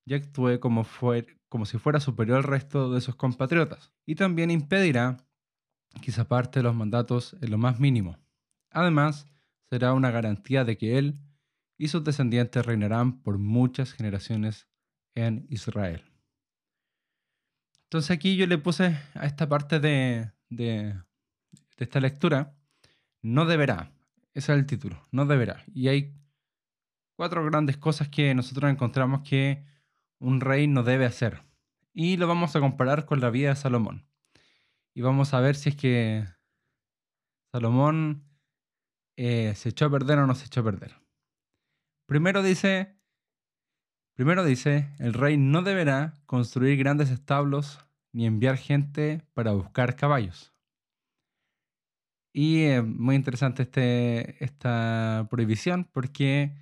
y 0.06 0.16
actúe 0.16 0.60
como, 0.60 0.86
como 1.48 1.66
si 1.66 1.78
fuera 1.78 2.02
superior 2.02 2.38
al 2.38 2.44
resto 2.44 2.94
de 2.94 3.00
sus 3.00 3.16
compatriotas. 3.16 3.94
Y 4.06 4.16
también 4.16 4.52
impedirá 4.52 5.18
que 6.02 6.12
se 6.12 6.22
aparte 6.22 6.60
de 6.60 6.64
los 6.64 6.76
mandatos 6.76 7.38
en 7.42 7.52
lo 7.52 7.58
más 7.58 7.80
mínimo. 7.80 8.18
Además, 8.70 9.28
será 9.70 9.94
una 9.94 10.12
garantía 10.12 10.66
de 10.66 10.78
que 10.78 10.98
él 10.98 11.20
y 11.78 11.88
sus 11.88 12.04
descendientes 12.04 12.66
reinarán 12.66 13.22
por 13.22 13.38
muchas 13.38 13.94
generaciones 13.94 14.68
en 15.16 15.48
Israel. 15.50 16.11
Entonces 17.92 18.12
aquí 18.12 18.38
yo 18.38 18.48
le 18.48 18.58
puse 18.58 18.98
a 19.16 19.26
esta 19.26 19.50
parte 19.50 19.82
de, 19.82 20.32
de, 20.48 20.96
esta 21.76 22.00
lectura, 22.00 22.56
no 23.22 23.44
deberá. 23.46 23.92
Ese 24.34 24.54
es 24.54 24.60
el 24.60 24.66
título, 24.66 25.06
no 25.12 25.26
deberá. 25.26 25.66
Y 25.74 25.90
hay 25.90 26.16
cuatro 27.18 27.44
grandes 27.44 27.76
cosas 27.76 28.08
que 28.08 28.34
nosotros 28.34 28.72
encontramos 28.72 29.28
que 29.28 29.66
un 30.20 30.40
rey 30.40 30.68
no 30.68 30.84
debe 30.84 31.04
hacer. 31.04 31.44
Y 31.94 32.16
lo 32.16 32.28
vamos 32.28 32.56
a 32.56 32.62
comparar 32.62 33.06
con 33.06 33.20
la 33.20 33.30
vida 33.30 33.50
de 33.50 33.56
Salomón. 33.58 34.08
Y 34.94 35.02
vamos 35.02 35.34
a 35.34 35.42
ver 35.42 35.58
si 35.58 35.68
es 35.68 35.76
que 35.76 36.26
Salomón 37.52 38.24
eh, 39.18 39.54
se 39.54 39.68
echó 39.68 39.88
a 39.88 39.92
perder 39.92 40.18
o 40.20 40.28
no 40.28 40.36
se 40.36 40.46
echó 40.46 40.62
a 40.62 40.64
perder. 40.64 40.96
Primero 42.06 42.42
dice, 42.42 43.01
primero 44.14 44.44
dice, 44.44 44.90
el 45.00 45.14
rey 45.14 45.38
no 45.38 45.62
deberá 45.62 46.22
construir 46.26 46.78
grandes 46.78 47.10
establos 47.10 47.80
ni 48.14 48.26
enviar 48.26 48.58
gente 48.58 49.26
para 49.34 49.54
buscar 49.54 49.96
caballos. 49.96 50.54
Y 52.34 52.64
es 52.64 52.84
muy 52.86 53.16
interesante 53.16 53.64
este, 53.64 54.44
esta 54.44 55.28
prohibición 55.30 55.90
porque 55.92 56.56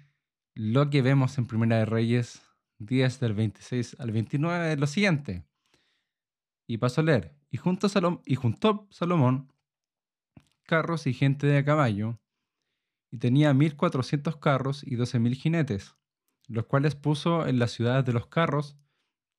lo 0.56 0.90
que 0.90 1.02
vemos 1.02 1.38
en 1.38 1.46
Primera 1.46 1.78
de 1.78 1.86
Reyes 1.86 2.42
10 2.80 3.20
del 3.20 3.34
26 3.34 3.98
al 4.00 4.12
29 4.12 4.74
es 4.74 4.80
lo 4.80 4.88
siguiente. 4.88 5.46
Y 6.68 6.78
paso 6.78 7.02
a 7.02 7.04
leer. 7.04 7.36
Y 7.52 7.58
juntó, 7.58 7.90
Salom, 7.90 8.22
y 8.26 8.36
juntó 8.36 8.88
Salomón 8.92 9.52
carros 10.70 11.08
y 11.08 11.14
gente 11.14 11.48
de 11.48 11.66
caballo, 11.66 12.20
y 13.12 13.18
tenía 13.18 13.56
1400 13.56 14.38
carros 14.38 14.84
y 14.86 14.96
12000 14.96 15.34
jinetes, 15.34 15.96
los 16.50 16.66
cuales 16.66 16.96
puso 16.96 17.48
en 17.48 17.60
las 17.60 17.72
ciudades 17.72 18.06
de 18.06 18.14
los 18.14 18.28
carros 18.28 18.76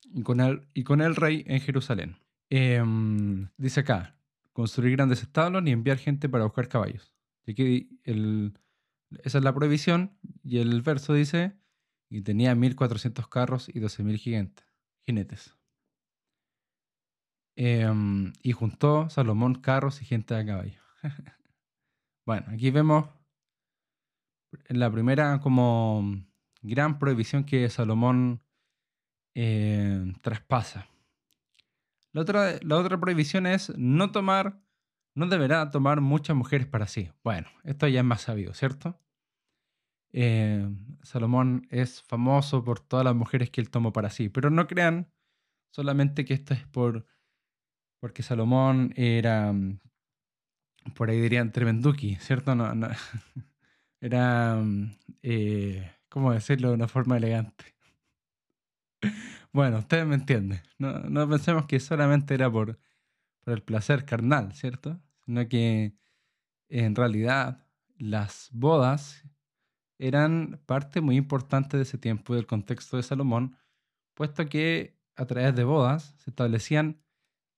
y 0.03 0.23
con 0.23 0.39
el, 0.39 0.67
y 0.73 0.83
con 0.83 1.01
el 1.01 1.15
rey 1.15 1.43
en 1.45 1.59
Jerusalén. 1.59 2.17
Em, 2.49 3.49
dice 3.57 3.81
acá, 3.81 4.17
construir 4.53 4.95
grandes 4.95 5.21
establos 5.21 5.61
ni 5.61 5.71
enviar 5.71 5.97
gente 5.97 6.29
para 6.29 6.45
buscar 6.45 6.67
caballos. 6.67 7.13
esa 7.45 9.37
es 9.37 9.43
la 9.43 9.53
prohibición 9.53 10.17
y 10.43 10.59
el 10.59 10.81
verso 10.81 11.13
dice, 11.13 11.53
y 12.09 12.21
tenía 12.21 12.55
1400 12.55 13.27
carros 13.27 13.69
y 13.69 13.79
12.000 13.79 14.51
jinetes. 15.05 15.55
Em, 17.55 18.33
y 18.41 18.53
juntó 18.53 19.09
Salomón 19.09 19.55
carros 19.55 20.01
y 20.01 20.05
gente 20.05 20.35
a 20.35 20.45
caballo. 20.45 20.81
bueno, 22.25 22.47
aquí 22.51 22.71
vemos 22.71 23.09
la 24.69 24.91
primera 24.91 25.39
como 25.39 26.23
gran 26.61 26.99
prohibición 26.99 27.43
que 27.43 27.69
Salomón 27.69 28.41
eh, 29.35 30.13
traspasa. 30.21 30.87
La 32.13 32.21
otra, 32.21 32.59
la 32.61 32.77
otra 32.77 32.99
prohibición 32.99 33.47
es 33.47 33.75
no 33.77 34.11
tomar, 34.11 34.61
no 35.15 35.27
deberá 35.27 35.69
tomar 35.69 36.01
muchas 36.01 36.35
mujeres 36.35 36.67
para 36.67 36.87
sí. 36.87 37.09
Bueno, 37.23 37.47
esto 37.63 37.87
ya 37.87 37.99
es 38.01 38.05
más 38.05 38.21
sabido, 38.21 38.53
¿cierto? 38.53 38.99
Eh, 40.13 40.69
Salomón 41.03 41.67
es 41.69 42.01
famoso 42.03 42.63
por 42.63 42.81
todas 42.81 43.05
las 43.05 43.15
mujeres 43.15 43.49
que 43.49 43.61
él 43.61 43.69
tomó 43.69 43.93
para 43.93 44.09
sí, 44.09 44.27
pero 44.27 44.49
no 44.49 44.67
crean 44.67 45.09
solamente 45.71 46.25
que 46.25 46.33
esto 46.33 46.53
es 46.53 46.67
por 46.67 47.05
porque 48.01 48.23
Salomón 48.23 48.93
era, 48.95 49.53
por 50.95 51.09
ahí 51.09 51.21
dirían 51.21 51.51
tremenduki, 51.51 52.15
¿cierto? 52.15 52.55
No, 52.55 52.73
era, 54.01 54.59
eh, 55.21 55.91
¿cómo 56.11 56.33
decirlo 56.33 56.67
de 56.67 56.75
una 56.75 56.87
forma 56.87 57.17
elegante? 57.17 57.73
Bueno, 59.53 59.79
ustedes 59.79 60.05
me 60.05 60.15
entienden. 60.15 60.61
No, 60.77 60.99
no 60.99 61.27
pensemos 61.27 61.65
que 61.65 61.79
solamente 61.79 62.33
era 62.33 62.51
por, 62.51 62.79
por 63.43 63.53
el 63.53 63.63
placer 63.63 64.05
carnal, 64.05 64.53
¿cierto? 64.53 65.01
Sino 65.25 65.47
que 65.47 65.93
en 66.69 66.95
realidad 66.95 67.65
las 67.97 68.49
bodas 68.53 69.23
eran 69.97 70.61
parte 70.65 71.01
muy 71.01 71.15
importante 71.17 71.77
de 71.77 71.83
ese 71.83 71.97
tiempo 71.97 72.33
y 72.33 72.37
del 72.37 72.47
contexto 72.47 72.97
de 72.97 73.03
Salomón, 73.03 73.57
puesto 74.13 74.47
que 74.47 74.97
a 75.15 75.25
través 75.25 75.55
de 75.55 75.63
bodas 75.63 76.15
se 76.17 76.31
establecían 76.31 77.01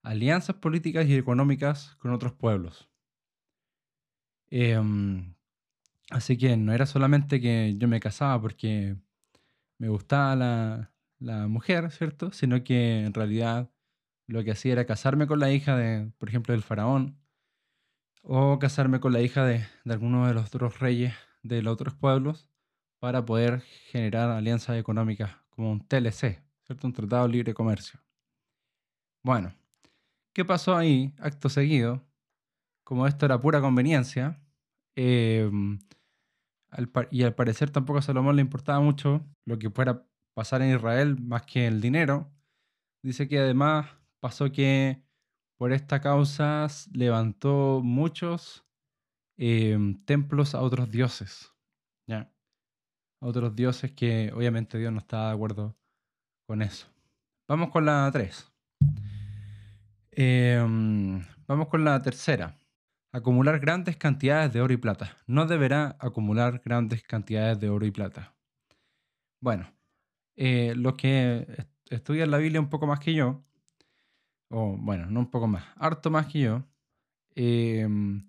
alianzas 0.03 0.57
políticas 0.57 1.07
y 1.07 1.15
económicas 1.15 1.95
con 1.95 2.11
otros 2.11 2.33
pueblos. 2.33 2.89
Em, 4.49 5.33
así 6.09 6.37
que 6.37 6.57
no 6.57 6.73
era 6.73 6.85
solamente 6.85 7.41
que 7.41 7.75
yo 7.77 7.87
me 7.87 7.99
casaba 7.99 8.39
porque 8.41 8.97
me 9.79 9.89
gustaba 9.89 10.35
la, 10.35 10.91
la 11.19 11.47
mujer, 11.47 11.91
¿cierto? 11.91 12.31
Sino 12.31 12.63
que 12.63 13.05
en 13.05 13.13
realidad 13.13 13.69
lo 14.27 14.43
que 14.43 14.51
hacía 14.51 14.73
era 14.73 14.85
casarme 14.85 15.27
con 15.27 15.39
la 15.39 15.51
hija 15.51 15.77
de, 15.77 16.11
por 16.17 16.29
ejemplo, 16.29 16.53
del 16.53 16.63
faraón, 16.63 17.19
o 18.21 18.57
casarme 18.59 18.99
con 18.99 19.13
la 19.13 19.21
hija 19.21 19.45
de, 19.45 19.65
de 19.83 19.93
alguno 19.93 20.27
de 20.27 20.33
los 20.33 20.47
otros 20.47 20.79
reyes 20.79 21.13
de 21.43 21.61
los 21.61 21.73
otros 21.73 21.93
pueblos 21.93 22.49
para 22.99 23.25
poder 23.25 23.61
generar 23.91 24.31
alianzas 24.31 24.77
económicas 24.77 25.35
como 25.49 25.71
un 25.71 25.85
TLC, 25.85 26.41
¿cierto? 26.65 26.87
Un 26.87 26.93
Tratado 26.93 27.27
de 27.27 27.33
Libre 27.33 27.53
Comercio. 27.53 27.99
Bueno, 29.21 29.53
¿qué 30.33 30.45
pasó 30.45 30.75
ahí? 30.75 31.13
Acto 31.19 31.49
seguido, 31.49 32.01
como 32.83 33.07
esto 33.07 33.25
era 33.25 33.39
pura 33.39 33.61
conveniencia, 33.61 34.41
em, 34.95 35.79
y 37.11 37.23
al 37.23 37.35
parecer 37.35 37.69
tampoco 37.69 37.99
a 37.99 38.01
Salomón 38.01 38.35
le 38.35 38.41
importaba 38.41 38.79
mucho 38.79 39.25
lo 39.45 39.59
que 39.59 39.69
fuera 39.69 40.07
pasar 40.33 40.61
en 40.61 40.75
Israel 40.75 41.19
más 41.21 41.43
que 41.43 41.67
el 41.67 41.81
dinero. 41.81 42.31
Dice 43.03 43.27
que 43.27 43.39
además 43.39 43.87
pasó 44.19 44.51
que 44.51 45.03
por 45.57 45.71
esta 45.71 46.01
causa 46.01 46.67
levantó 46.93 47.81
muchos 47.83 48.65
em, 49.37 50.03
templos 50.05 50.55
a 50.55 50.61
otros 50.61 50.89
dioses. 50.89 51.53
¿ya? 52.07 52.33
A 53.21 53.27
otros 53.27 53.55
dioses 53.55 53.91
que 53.91 54.31
obviamente 54.33 54.77
Dios 54.77 54.91
no 54.91 54.99
estaba 54.99 55.27
de 55.27 55.33
acuerdo 55.33 55.77
con 56.47 56.61
eso. 56.61 56.87
Vamos 57.47 57.69
con 57.69 57.85
la 57.85 58.09
3. 58.11 58.51
Em, 60.11 61.23
vamos 61.47 61.67
con 61.67 61.83
la 61.83 62.01
tercera. 62.01 62.57
Acumular 63.13 63.59
grandes 63.59 63.95
cantidades 63.95 64.51
de 64.51 64.59
oro 64.59 64.73
y 64.73 64.77
plata. 64.77 65.15
No 65.27 65.45
deberá 65.45 65.95
acumular 65.99 66.63
grandes 66.65 67.03
cantidades 67.03 67.59
de 67.59 67.69
oro 67.69 67.85
y 67.85 67.91
plata. 67.91 68.35
Bueno, 69.39 69.71
eh, 70.35 70.73
los 70.75 70.95
que 70.95 71.67
estudian 71.91 72.31
la 72.31 72.39
Biblia 72.39 72.59
un 72.59 72.69
poco 72.69 72.87
más 72.87 72.99
que 72.99 73.13
yo, 73.13 73.43
o 74.49 74.75
bueno, 74.79 75.05
no 75.11 75.19
un 75.19 75.29
poco 75.29 75.47
más, 75.47 75.63
harto 75.75 76.09
más 76.09 76.25
que 76.25 76.39
yo, 76.39 76.63
em, 77.35 78.27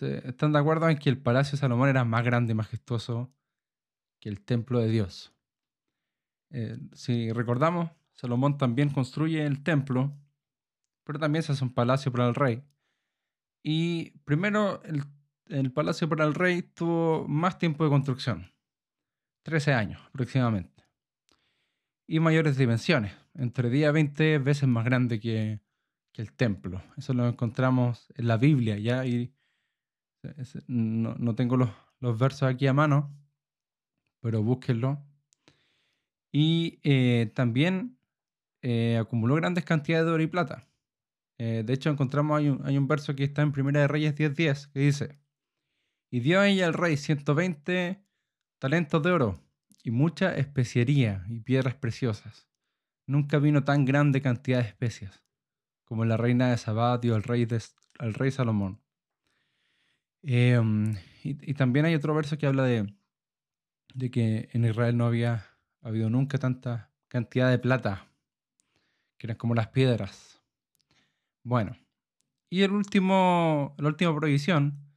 están 0.00 0.52
de 0.52 0.58
acuerdo 0.58 0.88
en 0.88 0.96
que 0.96 1.10
el 1.10 1.20
palacio 1.20 1.52
de 1.52 1.58
Salomón 1.58 1.90
era 1.90 2.04
más 2.04 2.24
grande 2.24 2.52
y 2.52 2.54
majestuoso 2.54 3.30
que 4.20 4.30
el 4.30 4.40
templo 4.40 4.78
de 4.78 4.88
Dios. 4.88 5.34
Eh, 6.50 6.78
si 6.94 7.30
recordamos, 7.32 7.90
Salomón 8.14 8.56
también 8.56 8.88
construye 8.88 9.44
el 9.44 9.62
templo, 9.62 10.16
pero 11.04 11.18
también 11.18 11.42
se 11.42 11.52
hace 11.52 11.64
un 11.64 11.74
palacio 11.74 12.10
para 12.10 12.26
el 12.26 12.34
rey. 12.34 12.64
Y 13.70 14.12
primero, 14.24 14.82
el, 14.84 15.02
el 15.48 15.70
palacio 15.70 16.08
para 16.08 16.24
el 16.24 16.32
rey 16.32 16.62
tuvo 16.62 17.28
más 17.28 17.58
tiempo 17.58 17.84
de 17.84 17.90
construcción. 17.90 18.50
13 19.42 19.74
años 19.74 20.00
aproximadamente. 20.06 20.84
Y 22.06 22.18
mayores 22.18 22.56
dimensiones, 22.56 23.12
entre 23.34 23.68
10 23.68 23.88
a 23.90 23.92
20 23.92 24.38
veces 24.38 24.66
más 24.70 24.86
grande 24.86 25.20
que, 25.20 25.60
el 26.14 26.32
templo. 26.32 26.82
Eso 26.96 27.12
lo 27.12 27.28
encontramos 27.28 28.10
en 28.16 28.26
la 28.26 28.38
Biblia 28.38 28.78
ya 28.78 29.04
y 29.04 29.32
no, 30.66 31.34
tengo 31.36 31.58
los, 31.58 32.18
versos 32.18 32.44
aquí 32.44 32.66
a 32.66 32.72
mano, 32.72 33.14
pero 34.20 34.42
búsquenlo. 34.42 35.04
Y 36.32 36.80
eh, 36.84 37.30
también 37.34 37.98
eh, 38.62 38.96
acumuló 38.98 39.34
grandes 39.34 39.66
cantidades 39.66 40.06
de 40.06 40.12
oro 40.12 40.22
y 40.22 40.26
plata. 40.26 40.66
Eh, 41.38 41.62
de 41.64 41.72
hecho, 41.72 41.90
encontramos, 41.90 42.38
hay 42.38 42.48
un, 42.48 42.66
hay 42.66 42.76
un, 42.76 42.88
verso 42.88 43.14
que 43.14 43.24
está 43.24 43.42
en 43.42 43.52
Primera 43.52 43.80
de 43.80 43.88
Reyes 43.88 44.14
10.10 44.14 44.72
que 44.72 44.80
dice, 44.80 45.18
y 46.10 46.20
dio 46.20 46.42
ella 46.42 46.66
al 46.66 46.74
rey 46.74 46.96
120 46.96 48.02
talentos 48.58 49.02
de 49.02 49.12
oro 49.12 49.40
y 49.84 49.90
mucha 49.90 50.36
especiería 50.36 51.24
y 51.28 51.40
piedras 51.40 51.74
preciosas. 51.74 52.48
Nunca 53.06 53.38
vino 53.38 53.64
tan 53.64 53.84
grande 53.84 54.20
cantidad 54.20 54.60
de 54.62 54.68
especias 54.68 55.28
como 55.88 56.04
la 56.04 56.18
reina 56.18 56.50
de 56.50 56.58
Sabá 56.58 56.98
dio 56.98 57.14
al 57.14 57.22
rey, 57.22 57.48
al 57.98 58.12
rey 58.12 58.30
Salomón. 58.30 58.78
Em, 60.22 60.96
y, 61.24 61.54
también 61.54 61.86
hay 61.86 61.94
otro 61.94 62.14
verso 62.14 62.36
que 62.36 62.46
habla 62.46 62.64
de, 62.64 62.94
de 63.94 64.10
que 64.10 64.50
en 64.52 64.66
Israel 64.66 64.98
no 64.98 65.06
había 65.06 65.46
habido 65.80 66.10
nunca 66.10 66.36
tanta 66.36 66.92
cantidad 67.08 67.50
de 67.50 67.58
plata, 67.58 68.06
que 69.16 69.28
eran 69.28 69.38
como 69.38 69.54
las 69.54 69.68
piedras. 69.68 70.37
Bueno, 71.42 71.76
y 72.50 72.62
el 72.62 72.72
último, 72.72 73.74
la 73.78 73.88
última 73.88 74.14
prohibición 74.14 74.88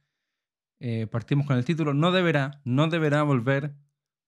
eh, 0.80 1.06
partimos 1.06 1.46
con 1.46 1.56
el 1.56 1.64
título, 1.64 1.94
no 1.94 2.10
deberá, 2.10 2.60
no 2.64 2.88
deberá 2.88 3.22
volver, 3.22 3.76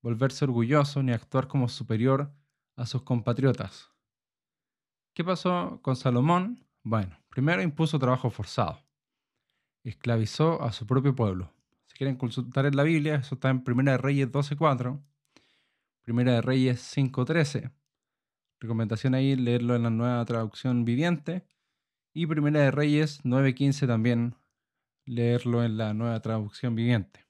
volverse 0.03 0.45
orgulloso 0.45 1.03
ni 1.03 1.13
actuar 1.13 1.49
como 1.49 1.69
superior 1.69 2.33
a 2.77 2.87
sus 2.87 3.03
compatriotas. 3.03 3.91
¿Qué 5.15 5.25
pasó 5.25 5.81
con 5.83 5.97
Salomón? 5.97 6.67
Bueno, 6.83 7.19
primero 7.29 7.63
impuso 7.63 7.99
trabajo 7.99 8.31
forzado. 8.31 8.85
Esclavizó 9.83 10.63
a 10.63 10.73
su 10.73 10.87
propio 10.87 11.15
pueblo. 11.15 11.53
Si 11.87 11.97
quieren 11.97 12.17
consultar 12.17 12.67
en 12.67 12.77
la 12.77 12.83
Biblia, 12.83 13.17
eso 13.17 13.37
está 13.37 13.51
en 13.51 13.65
Primera 13.65 13.93
de 13.93 13.99
Reyes 13.99 14.31
12.4, 14.31 15.01
Primera 16.03 16.33
de 16.33 16.43
Reyes 16.43 16.97
5.13. 16.97 17.73
Recomendación 18.61 19.15
ahí 19.15 19.37
leerlo 19.37 19.75
en 19.77 19.85
la 19.85 19.91
nueva 19.91 20.25
traducción 20.25 20.85
viviente. 20.85 21.47
Y 22.17 22.27
Primera 22.27 22.61
de 22.61 22.71
Reyes 22.71 23.25
9.15 23.25 23.89
también 23.89 24.37
leerlo 25.05 25.65
en 25.65 25.77
la 25.77 25.95
nueva 25.95 26.21
traducción 26.21 26.77
viviente. 26.77 27.27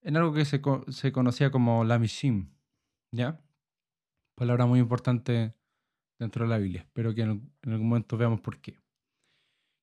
En 0.00 0.16
algo 0.16 0.32
que 0.32 0.44
se, 0.44 0.62
conocía 1.10 1.50
como 1.50 1.82
la 1.82 1.98
Mishim, 1.98 2.54
¿ya? 3.10 3.44
Palabra 4.36 4.64
muy 4.66 4.78
importante 4.78 5.56
dentro 6.20 6.44
de 6.44 6.50
la 6.50 6.58
Biblia. 6.58 6.82
Espero 6.82 7.12
que 7.12 7.22
en, 7.22 7.52
algún 7.64 7.88
momento 7.88 8.16
veamos 8.16 8.40
por 8.40 8.60
qué. 8.60 8.78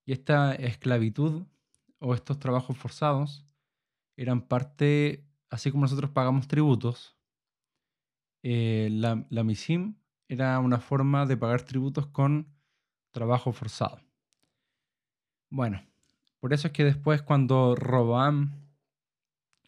Y 0.05 0.13
esta 0.13 0.55
esclavitud 0.55 1.45
o 1.99 2.13
estos 2.13 2.39
trabajos 2.39 2.77
forzados 2.77 3.45
eran 4.15 4.47
parte, 4.47 5.27
así 5.49 5.69
como 5.69 5.83
nosotros 5.83 6.11
pagamos 6.11 6.47
tributos, 6.47 7.17
eh, 8.41 8.87
la, 8.89 9.27
la 9.29 9.45
era 10.29 10.59
una 10.59 10.79
forma 10.79 11.25
de 11.25 11.35
pagar 11.35 11.63
tributos 11.63 12.07
con 12.07 12.54
trabajo 13.15 13.53
forzado. 13.53 14.01
Bueno, 15.49 15.81
por 16.39 16.53
eso 16.53 16.67
es 16.67 16.73
que 16.73 16.83
después 16.83 17.21
cuando 17.21 17.75
Robam, 17.75 18.51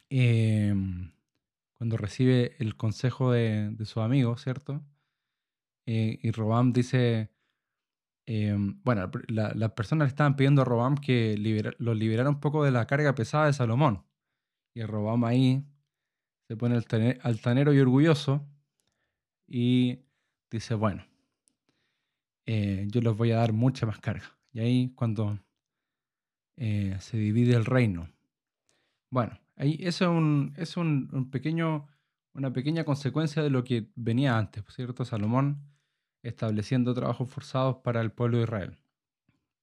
em, 0.10 1.12
cuando 1.78 1.98
recibe 1.98 2.56
el 2.60 2.76
consejo 2.76 3.32
de, 3.32 3.74
su 3.86 4.02
amigo, 4.02 4.38
¿cierto? 4.38 4.84
Eh, 5.86 6.20
y 6.22 6.32
Robam 6.32 6.74
dice, 6.74 7.32
em, 8.26 8.82
bueno, 8.84 9.10
las 9.30 9.72
personas 9.72 10.08
le 10.08 10.10
estaban 10.10 10.36
pidiendo 10.36 10.62
a 10.64 10.66
Robam 10.66 10.96
que 10.96 11.38
lo 11.80 11.94
liberara 11.94 12.30
un 12.30 12.42
poco 12.42 12.64
de 12.66 12.72
la 12.72 12.86
carga 12.86 13.16
pesada 13.16 13.46
de 13.48 13.54
Salomón. 13.54 14.04
Y 14.74 14.84
Robam 14.84 15.24
ahí 15.24 15.64
se 16.48 16.58
pone 16.58 16.76
altanero 17.24 17.74
y 17.74 17.80
orgulloso 17.80 18.46
y 19.48 20.00
dice, 20.52 20.76
bueno, 20.76 21.06
eh, 22.48 22.88
yo 22.90 23.02
les 23.02 23.16
voy 23.16 23.32
a 23.32 23.38
dar 23.38 23.54
mucha 23.54 23.86
más 23.86 24.00
carga. 24.00 24.38
Y 24.52 24.60
ahí 24.60 24.92
cuando 24.96 25.38
eh, 26.56 26.98
se 27.00 27.18
divide 27.18 27.56
el 27.56 27.66
reino. 27.66 28.10
Bueno, 29.12 29.40
ahí 29.58 29.78
eso 29.82 30.06
es, 30.06 30.10
un, 30.10 30.54
es 30.58 30.78
un, 30.78 31.30
pequeño, 31.30 31.88
una 32.34 32.52
pequeña 32.52 32.84
consecuencia 32.84 33.44
de 33.44 33.50
lo 33.50 33.64
que 33.64 33.92
venía 33.96 34.38
antes, 34.38 34.64
¿cierto? 34.70 35.06
Salomón 35.06 35.62
estableciendo 36.24 36.94
trabajos 36.94 37.30
forzados 37.30 37.78
para 37.78 38.02
el 38.02 38.12
pueblo 38.12 38.38
de 38.38 38.44
Israel. 38.44 38.78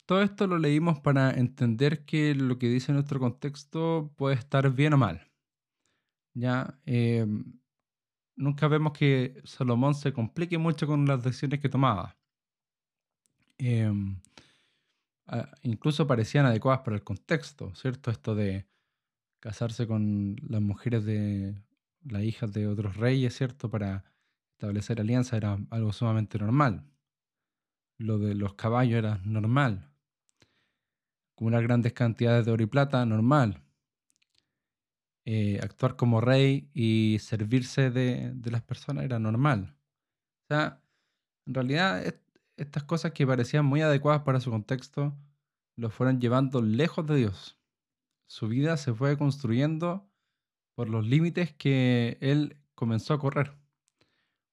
Todo 0.06 0.22
esto 0.22 0.46
lo 0.46 0.58
leímos 0.58 1.00
para 1.00 1.30
entender 1.30 2.04
que 2.04 2.34
lo 2.34 2.58
que 2.58 2.68
dice 2.68 2.92
nuestro 2.92 3.18
contexto 3.18 4.12
puede 4.16 4.36
estar 4.36 4.70
bien 4.70 4.92
o 4.92 4.98
mal. 4.98 5.30
Ya 6.34 6.78
em, 6.84 7.58
nunca 8.36 8.68
vemos 8.68 8.92
que 8.92 9.40
Salomón 9.44 9.94
se 9.94 10.12
complique 10.12 10.58
mucho 10.58 10.86
con 10.86 11.06
las 11.06 11.22
decisiones 11.22 11.60
que 11.60 11.68
tomaba. 11.68 12.16
Em, 13.58 14.20
incluso 15.62 16.06
parecían 16.06 16.46
adecuadas 16.46 16.80
para 16.82 16.96
el 16.96 17.04
contexto, 17.04 17.74
¿cierto? 17.74 18.10
Esto 18.10 18.34
de 18.34 18.66
casarse 19.40 19.86
con 19.86 20.36
las 20.48 20.60
mujeres 20.60 21.04
de 21.04 21.54
las 22.02 22.22
hijas 22.22 22.52
de 22.52 22.66
otros 22.66 22.96
reyes, 22.96 23.36
¿cierto? 23.36 23.70
Para 23.70 24.04
establecer 24.52 25.00
alianza 25.00 25.36
era 25.36 25.58
algo 25.70 25.92
sumamente 25.92 26.38
normal. 26.38 26.84
Lo 27.98 28.18
de 28.18 28.34
los 28.34 28.54
caballos 28.54 28.98
era 28.98 29.20
normal. 29.24 29.90
Acumular 31.34 31.62
grandes 31.62 31.92
cantidades 31.92 32.46
de 32.46 32.52
oro 32.52 32.62
y 32.62 32.66
plata, 32.66 33.04
normal. 33.06 33.62
Eh, 35.26 35.58
actuar 35.62 35.96
como 35.96 36.20
rey 36.20 36.68
y 36.74 37.18
servirse 37.20 37.90
de, 37.90 38.32
de, 38.34 38.50
las 38.50 38.62
personas 38.62 39.04
era 39.04 39.18
normal. 39.18 39.74
O 40.42 40.46
sea, 40.48 40.82
en 41.46 41.54
realidad 41.54 42.04
estas 42.56 42.84
cosas 42.84 43.12
que 43.12 43.26
parecían 43.26 43.64
muy 43.64 43.82
adecuadas 43.82 44.22
para 44.22 44.40
su 44.40 44.50
contexto 44.50 45.16
lo 45.76 45.90
fueron 45.90 46.20
llevando 46.20 46.62
lejos 46.62 47.06
de 47.06 47.16
Dios. 47.16 47.58
Su 48.26 48.48
vida 48.48 48.76
se 48.76 48.94
fue 48.94 49.18
construyendo 49.18 50.08
por 50.74 50.88
los 50.88 51.06
límites 51.06 51.52
que 51.52 52.16
él 52.20 52.56
comenzó 52.74 53.14
a 53.14 53.18
correr, 53.18 53.56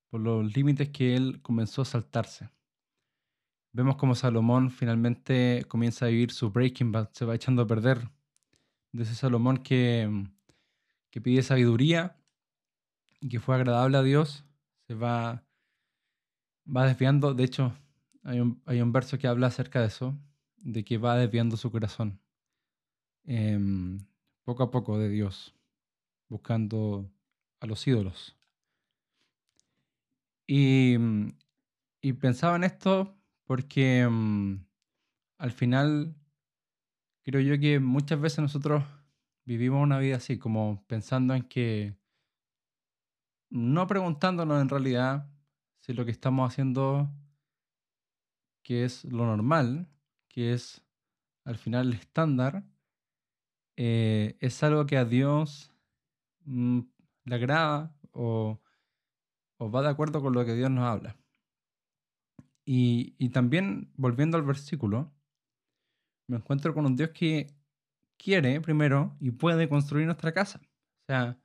por 0.10 0.22
los 0.22 0.56
límites 0.56 0.90
que 0.90 1.16
él 1.16 1.42
comenzó 1.42 1.84
a 1.84 1.86
saltarse. 1.86 2.50
Vemos 3.74 3.96
como 3.96 4.16
Salomón 4.16 4.70
finalmente 4.70 5.64
comienza 5.68 6.06
a 6.06 6.10
vivir 6.10 6.32
su 6.32 6.52
Breaking 6.52 6.92
Bad, 6.92 7.10
se 7.14 7.26
va 7.26 7.36
echando 7.36 7.62
a 7.62 7.68
perder. 7.68 8.10
De 8.92 9.04
ese 9.04 9.16
Salomón 9.16 9.58
que, 9.58 10.28
que 11.10 11.22
pide 11.22 11.42
sabiduría 11.42 12.18
y 13.22 13.30
que 13.30 13.40
fue 13.40 13.56
agradable 13.56 13.98
a 13.98 14.04
Dios, 14.04 14.44
se 14.88 14.96
va, 14.96 15.46
va 16.68 16.86
desviando. 16.86 17.34
De 17.34 17.46
hecho, 17.46 17.74
hay 18.24 18.40
un, 18.40 18.92
verso 18.92 19.18
que 19.18 19.28
habla 19.28 19.48
acerca 19.48 19.82
de 19.82 19.88
eso, 19.88 20.18
de 20.58 20.84
que 20.84 20.98
va 20.98 21.18
desviando 21.18 21.58
su 21.58 21.72
corazón 21.72 22.20
em, 23.24 24.00
poco 24.44 24.64
a 24.64 24.72
poco 24.72 25.00
de 25.00 25.10
Dios, 25.10 25.56
buscando 26.30 27.12
a 27.60 27.66
los 27.66 27.86
ídolos. 27.88 28.38
Y, 30.48 30.98
pensaba 32.20 32.56
en 32.56 32.64
esto 32.64 33.16
porque 33.46 34.02
em, 34.02 34.66
al 35.38 35.52
final 35.52 36.16
creo 37.24 37.42
yo 37.42 37.60
que 37.60 37.80
muchas 37.80 38.20
veces 38.20 38.40
nosotros 38.40 38.84
vivimos 39.46 39.82
una 39.82 40.00
vida 40.00 40.18
así, 40.18 40.38
como 40.38 40.84
pensando 40.88 41.34
en 41.34 41.44
que, 41.44 41.96
no 43.50 43.88
preguntándonos 43.88 44.62
en 44.62 44.70
realidad 44.70 45.30
si 45.80 45.94
lo 45.94 46.06
que 46.06 46.12
estamos 46.12 46.50
haciendo 46.50 47.10
que 48.64 48.86
es 48.86 49.06
lo 49.06 49.26
normal, 49.26 49.88
que 50.28 50.54
es 50.54 50.84
al 51.44 51.58
final 51.58 51.88
el 51.88 51.94
estándar, 51.94 52.64
eh, 53.78 54.38
es 54.40 54.62
algo 54.64 54.86
que 54.86 54.98
a 54.98 55.06
Dios 55.06 55.72
mm, 56.46 56.82
le 57.26 57.36
agrada 57.36 57.96
o, 58.12 58.60
va 59.60 59.82
de 59.82 59.90
acuerdo 59.90 60.22
con 60.22 60.34
lo 60.34 60.46
que 60.46 60.56
Dios 60.56 60.72
nos 60.72 60.86
habla. 60.86 61.18
Y, 62.66 63.16
y 63.18 63.30
también, 63.30 63.92
volviendo 63.96 64.38
al 64.38 64.44
versículo, 64.44 65.12
me 66.28 66.38
encuentro 66.38 66.74
con 66.74 66.86
un 66.86 66.96
Dios 66.96 67.12
que 67.12 67.54
quiere 68.18 68.62
primero 68.62 69.16
y 69.20 69.32
puede 69.32 69.68
construir 69.70 70.06
nuestra 70.06 70.32
casa. 70.32 70.62
O 70.64 71.06
sea, 71.08 71.40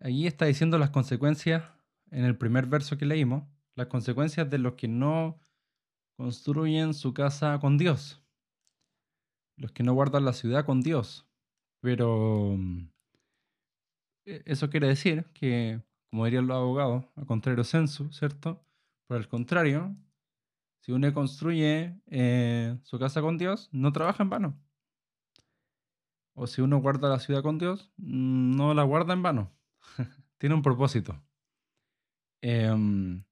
allí 0.00 0.26
está 0.26 0.44
diciendo 0.46 0.78
las 0.78 0.90
consecuencias 0.90 1.64
en 2.10 2.24
el 2.24 2.36
primer 2.36 2.66
verso 2.66 2.98
que 2.98 3.06
leímos, 3.06 3.44
las 3.74 3.86
consecuencias 3.86 4.48
de 4.50 4.58
los 4.58 4.74
que 4.74 4.88
no 4.88 5.40
construyen 6.18 6.94
su 6.94 7.14
casa 7.14 7.60
con 7.60 7.78
Dios. 7.78 8.20
Los 9.56 9.70
que 9.70 9.84
no 9.84 9.94
guardan 9.94 10.24
la 10.24 10.32
ciudad 10.32 10.66
con 10.66 10.82
Dios. 10.82 11.26
Pero 11.80 12.56
mm, 12.58 12.90
e, 14.26 14.42
eso 14.44 14.68
quiere 14.68 14.88
decir 14.88 15.26
que, 15.32 15.80
como 16.10 16.24
dirían 16.24 16.48
los 16.48 16.56
abogados, 16.56 17.04
a 17.14 17.24
contrario 17.24 17.62
censo, 17.62 18.10
¿cierto? 18.12 18.60
Por 19.06 19.18
el 19.18 19.28
contrario, 19.28 19.96
si 20.80 20.90
uno 20.92 21.12
construye 21.14 22.00
eh, 22.06 22.76
su 22.82 22.98
casa 22.98 23.22
con 23.22 23.38
Dios, 23.38 23.68
no 23.72 23.92
trabaja 23.92 24.24
en 24.24 24.30
vano. 24.30 24.60
O 26.34 26.48
si 26.48 26.62
uno 26.62 26.80
guarda 26.80 27.08
la 27.08 27.20
ciudad 27.20 27.42
con 27.42 27.58
Dios, 27.58 27.92
mm, 27.96 28.56
no 28.56 28.74
la 28.74 28.82
guarda 28.82 29.12
en 29.14 29.22
vano. 29.22 29.52
Tiene 30.38 30.56
un 30.56 30.62
propósito. 30.62 31.20
Em, 32.42 33.24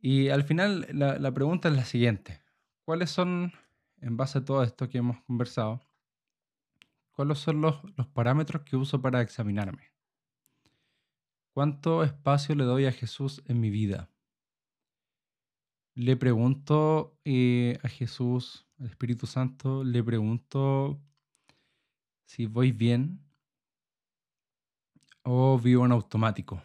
y 0.00 0.28
al 0.28 0.44
final 0.44 0.86
la, 0.92 1.32
pregunta 1.32 1.68
es 1.68 1.74
la 1.74 1.84
siguiente. 1.84 2.40
¿Cuáles 2.84 3.10
son, 3.10 3.52
en 4.00 4.16
base 4.16 4.38
a 4.38 4.44
todo 4.44 4.62
esto 4.62 4.88
que 4.88 4.98
hemos 4.98 5.20
conversado, 5.22 5.80
cuáles 7.10 7.38
son 7.38 7.60
los, 7.60 7.80
parámetros 8.12 8.62
que 8.62 8.76
uso 8.76 9.02
para 9.02 9.20
examinarme? 9.20 9.92
¿Cuánto 11.52 12.04
espacio 12.04 12.54
le 12.54 12.64
doy 12.64 12.86
a 12.86 12.92
Jesús 12.92 13.42
en 13.46 13.60
mi 13.60 13.70
vida? 13.70 14.08
Le 15.94 16.16
pregunto 16.16 17.18
eh, 17.24 17.80
a 17.82 17.88
Jesús, 17.88 18.68
al 18.78 18.86
Espíritu 18.86 19.26
Santo, 19.26 19.82
le 19.82 20.04
pregunto 20.04 21.00
si 22.24 22.46
voy 22.46 22.70
bien 22.70 23.20
o 25.22 25.58
vivo 25.58 25.84
en 25.84 25.90
automático 25.90 26.62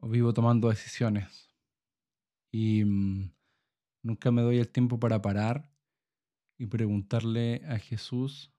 o 0.00 0.08
vivo 0.08 0.34
tomando 0.34 0.68
decisiones 0.68 1.45
y 2.50 2.84
mm, 2.84 3.32
nunca 4.02 4.30
me 4.30 4.42
doy 4.42 4.58
el 4.58 4.68
tiempo 4.68 4.98
para 4.98 5.20
parar 5.20 5.70
y 6.58 6.66
preguntarle 6.66 7.62
a 7.66 7.78
Jesús 7.78 8.52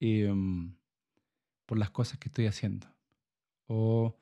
em, 0.00 0.76
por 1.66 1.78
las 1.78 1.90
cosas 1.90 2.18
que 2.18 2.28
estoy 2.28 2.46
haciendo. 2.46 2.86
O 3.66 4.16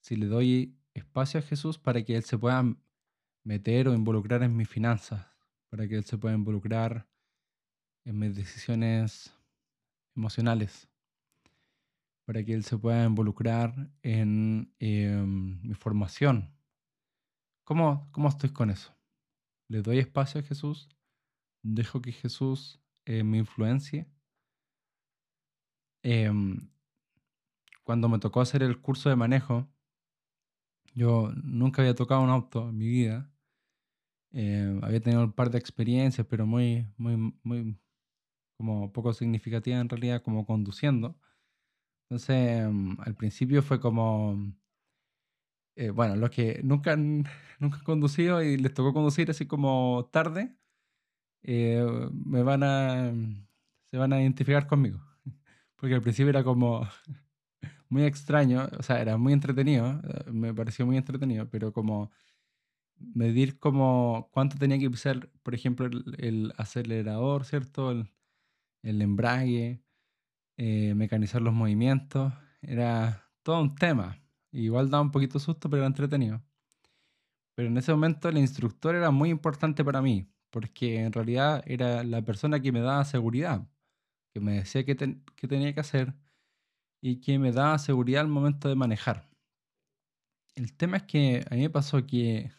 si 0.00 0.16
le 0.16 0.26
doy 0.26 0.76
espacio 0.94 1.40
a 1.40 1.42
Jesús 1.42 1.78
para 1.78 2.02
que 2.04 2.16
Él 2.16 2.24
se 2.24 2.38
pueda 2.38 2.64
meter 3.44 3.88
o 3.88 3.94
involucrar 3.94 4.42
en 4.42 4.56
mis 4.56 4.68
finanzas, 4.68 5.26
para 5.68 5.86
que 5.86 5.96
Él 5.96 6.04
se 6.04 6.18
pueda 6.18 6.34
involucrar 6.34 7.08
en 8.04 8.18
mis 8.18 8.34
decisiones 8.34 9.34
emocionales, 10.16 10.88
para 12.24 12.44
que 12.44 12.54
Él 12.54 12.64
se 12.64 12.76
pueda 12.78 13.04
involucrar 13.04 13.90
en 14.02 14.74
em, 14.78 15.60
mi 15.62 15.74
formación. 15.74 16.50
¿Cómo, 17.72 18.06
¿Cómo 18.12 18.28
estoy 18.28 18.50
con 18.50 18.68
eso? 18.68 18.94
¿Le 19.66 19.80
doy 19.80 19.98
espacio 19.98 20.42
a 20.42 20.44
Jesús? 20.44 20.90
¿Dejo 21.62 22.02
que 22.02 22.12
Jesús 22.12 22.82
eh, 23.06 23.24
me 23.24 23.38
influencie? 23.38 24.06
Em, 26.02 26.68
cuando 27.82 28.10
me 28.10 28.18
tocó 28.18 28.42
hacer 28.42 28.62
el 28.62 28.78
curso 28.82 29.08
de 29.08 29.16
manejo, 29.16 29.72
yo 30.94 31.32
nunca 31.42 31.80
había 31.80 31.94
tocado 31.94 32.20
un 32.20 32.28
auto 32.28 32.68
en 32.68 32.76
mi 32.76 32.88
vida. 32.88 33.32
Eh, 34.32 34.78
había 34.82 35.00
tenido 35.00 35.24
un 35.24 35.32
par 35.32 35.48
de 35.48 35.56
experiencias, 35.56 36.26
pero 36.26 36.44
muy, 36.44 36.86
muy, 36.98 37.16
muy, 37.42 37.80
como 38.58 38.92
poco 38.92 39.14
significativa 39.14 39.78
en 39.78 39.88
realidad, 39.88 40.22
como 40.22 40.44
conduciendo. 40.44 41.18
Entonces, 42.10 42.70
mm, 42.70 43.00
al 43.00 43.14
principio 43.14 43.62
fue 43.62 43.80
como, 43.80 44.52
eh, 45.76 45.90
bueno, 45.90 46.16
los 46.16 46.30
que 46.30 46.60
nunca 46.62 46.92
han, 46.92 47.24
nunca 47.58 47.78
han 47.78 47.84
conducido 47.84 48.42
y 48.42 48.56
les 48.56 48.74
tocó 48.74 48.92
conducir 48.92 49.30
así 49.30 49.46
como 49.46 50.08
tarde, 50.12 50.56
eh, 51.42 51.84
me 52.12 52.42
van 52.42 52.62
a, 52.62 53.12
se 53.90 53.96
van 53.98 54.12
a 54.12 54.20
identificar 54.20 54.66
conmigo. 54.66 55.00
Porque 55.76 55.94
al 55.94 56.02
principio 56.02 56.30
era 56.30 56.44
como 56.44 56.88
muy 57.88 58.04
extraño, 58.04 58.68
o 58.78 58.82
sea, 58.82 59.00
era 59.00 59.16
muy 59.18 59.32
entretenido, 59.32 60.00
eh, 60.04 60.30
me 60.32 60.54
pareció 60.54 60.86
muy 60.86 60.96
entretenido, 60.96 61.48
pero 61.50 61.72
como 61.72 62.10
medir 62.98 63.58
como 63.58 64.30
cuánto 64.32 64.58
tenía 64.58 64.78
que 64.78 64.90
pisar, 64.90 65.28
por 65.42 65.54
ejemplo, 65.54 65.86
el, 65.86 66.52
acelerador, 66.56 67.44
¿cierto? 67.44 67.90
El, 67.92 68.12
el 68.82 69.02
embrague, 69.02 69.82
mecanizar 70.56 71.42
los 71.42 71.54
movimientos, 71.54 72.32
era 72.62 73.28
todo 73.42 73.60
un 73.62 73.74
tema. 73.74 74.21
Igual 74.52 74.90
daba 74.90 75.02
un 75.02 75.10
poquito 75.10 75.38
susto, 75.38 75.68
pero 75.68 75.82
era 75.82 75.86
entretenido. 75.88 76.42
Pero 77.54 77.68
en 77.68 77.76
ese 77.76 77.92
momento 77.92 78.28
el 78.28 78.38
instructor 78.38 78.94
era 78.94 79.10
muy 79.10 79.30
importante 79.30 79.84
para 79.84 80.02
mí, 80.02 80.28
porque 80.50 81.00
en 81.00 81.12
realidad 81.12 81.62
era 81.66 82.04
la 82.04 82.22
persona 82.22 82.60
que 82.60 82.72
me 82.72 82.80
daba 82.80 83.04
seguridad, 83.04 83.66
que 84.32 84.40
me 84.40 84.54
decía 84.54 84.84
qué, 84.84 84.96
qué 85.36 85.48
tenía 85.48 85.74
que 85.74 85.80
hacer 85.80 86.14
y 87.02 87.20
que 87.20 87.38
me 87.38 87.52
daba 87.52 87.78
seguridad 87.78 88.22
al 88.22 88.28
momento 88.28 88.68
de 88.68 88.76
manejar. 88.76 89.28
El 90.54 90.74
tema 90.74 90.98
es 90.98 91.02
que 91.04 91.44
a 91.50 91.54
mí 91.54 91.62
me 91.62 91.70
pasó 91.70 92.06
que 92.06 92.50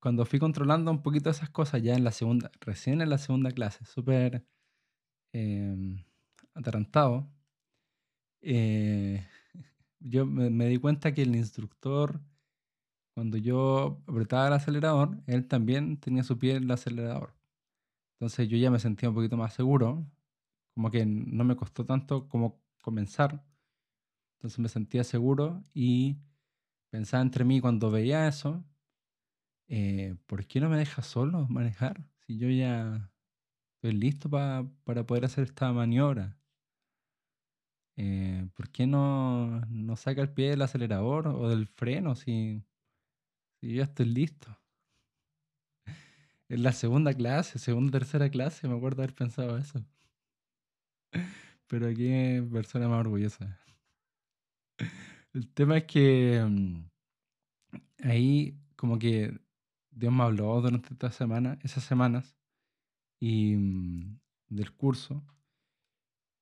cuando 0.00 0.26
fui 0.26 0.38
controlando 0.38 0.90
un 0.90 1.02
poquito 1.02 1.30
esas 1.30 1.50
cosas 1.50 1.82
ya 1.82 1.94
en 1.94 2.04
la 2.04 2.12
segunda, 2.12 2.50
recién 2.60 3.00
en 3.00 3.10
la 3.10 3.18
segunda 3.18 3.50
clase, 3.52 3.84
súper 3.86 4.44
em, 5.32 6.04
atarantado, 6.54 7.30
eh, 8.42 9.26
yo 10.04 10.26
me, 10.26 10.68
di 10.68 10.78
cuenta 10.78 11.14
que 11.14 11.22
el 11.22 11.34
instructor, 11.34 12.20
cuando 13.14 13.38
yo 13.38 14.02
apretaba 14.06 14.48
el 14.48 14.52
acelerador, 14.52 15.22
él 15.26 15.48
también 15.48 15.98
tenía 15.98 16.22
su 16.22 16.38
pie 16.38 16.56
en 16.56 16.64
el 16.64 16.70
acelerador. 16.70 17.34
Entonces 18.14 18.48
yo 18.48 18.58
ya 18.58 18.70
me 18.70 18.78
sentía 18.78 19.08
un 19.08 19.14
poquito 19.14 19.36
más 19.36 19.54
seguro, 19.54 20.06
como 20.74 20.90
que 20.90 21.06
no 21.06 21.44
me 21.44 21.56
costó 21.56 21.86
tanto 21.86 22.28
como 22.28 22.62
comenzar. 22.82 23.44
Entonces 24.38 24.58
me 24.58 24.68
sentía 24.68 25.04
seguro 25.04 25.62
y 25.72 26.18
pensaba 26.90 27.22
entre 27.22 27.44
mí 27.44 27.60
cuando 27.60 27.90
veía 27.90 28.28
eso, 28.28 28.64
eh, 29.68 30.16
¿por 30.26 30.46
qué 30.46 30.60
no 30.60 30.68
me 30.68 30.76
deja 30.76 31.02
solo 31.02 31.46
manejar? 31.48 32.06
Si 32.26 32.36
yo 32.38 32.48
ya 32.50 33.10
estoy 33.76 33.92
listo 33.92 34.28
para 34.28 35.06
poder 35.06 35.24
hacer 35.24 35.44
esta 35.44 35.72
maniobra. 35.72 36.38
Eh, 37.96 38.48
¿por 38.54 38.70
qué 38.70 38.86
no, 38.86 39.60
no 39.68 39.96
saca 39.96 40.22
el 40.22 40.32
pie 40.32 40.50
del 40.50 40.62
acelerador 40.62 41.28
o 41.28 41.48
del 41.48 41.66
freno 41.68 42.16
si, 42.16 42.62
si 43.60 43.74
ya 43.74 43.84
estoy 43.84 44.06
listo? 44.06 44.56
En 46.48 46.62
la 46.62 46.72
segunda 46.72 47.12
clase, 47.14 47.58
segunda, 47.58 47.98
tercera 47.98 48.30
clase, 48.30 48.68
me 48.68 48.76
acuerdo 48.76 49.02
haber 49.02 49.14
pensado 49.14 49.56
eso. 49.58 49.84
Pero 51.66 51.88
qué 51.94 52.46
persona 52.52 52.88
más 52.88 53.00
orgullosa. 53.00 53.58
El 55.32 55.48
tema 55.52 55.78
es 55.78 55.84
que 55.84 56.44
mm, 56.48 56.84
ahí 58.04 58.58
como 58.76 58.98
que 58.98 59.38
Dios 59.90 60.12
me 60.12 60.22
habló 60.24 60.60
durante 60.60 60.92
esta 60.92 61.10
semana, 61.10 61.58
esas 61.62 61.84
semanas 61.84 62.36
y 63.20 63.56
mm, 63.56 64.20
del 64.48 64.72
curso 64.72 65.24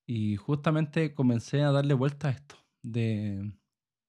y 0.05 0.35
justamente 0.35 1.13
comencé 1.13 1.61
a 1.63 1.71
darle 1.71 1.93
vuelta 1.93 2.27
a 2.29 2.31
esto 2.31 2.55
de, 2.81 3.53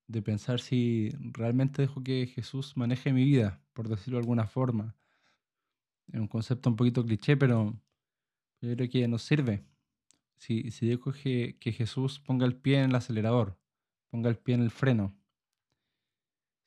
de 0.07 0.22
pensar 0.22 0.61
si 0.61 1.11
realmente 1.33 1.83
dejo 1.83 2.02
que 2.02 2.26
Jesús 2.26 2.76
maneje 2.76 3.12
mi 3.12 3.24
vida, 3.24 3.62
por 3.72 3.88
decirlo 3.88 4.18
de 4.18 4.22
alguna 4.22 4.46
forma. 4.46 4.96
Es 6.12 6.20
un 6.20 6.28
concepto 6.28 6.70
un 6.70 6.76
poquito 6.76 7.04
cliché, 7.04 7.37
pero 7.37 7.74
yo 8.61 8.74
creo 8.76 8.90
que 8.90 9.09
nos 9.09 9.22
sirve 9.22 9.64
si, 10.37 10.70
si 10.70 10.87
dejo 10.87 11.12
que, 11.12 11.57
que 11.59 11.72
Jesús 11.72 12.20
ponga 12.20 12.46
el 12.46 12.57
pie 12.57 12.80
en 12.80 12.90
el 12.90 12.96
acelerador, 12.96 13.59
ponga 14.11 14.28
el 14.28 14.37
pie 14.37 14.57
en 14.57 14.62
el 14.62 14.70
freno, 14.70 15.16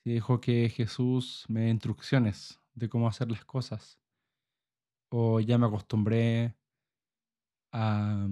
si 0.03 0.13
dejo 0.13 0.39
que 0.41 0.69
Jesús 0.69 1.45
me 1.49 1.61
dé 1.61 1.69
instrucciones 1.69 2.59
de 2.73 2.89
cómo 2.89 3.07
hacer 3.07 3.29
las 3.29 3.45
cosas, 3.45 3.99
o 5.09 5.39
ya 5.39 5.57
me 5.57 5.67
acostumbré 5.67 6.55
a, 7.71 8.27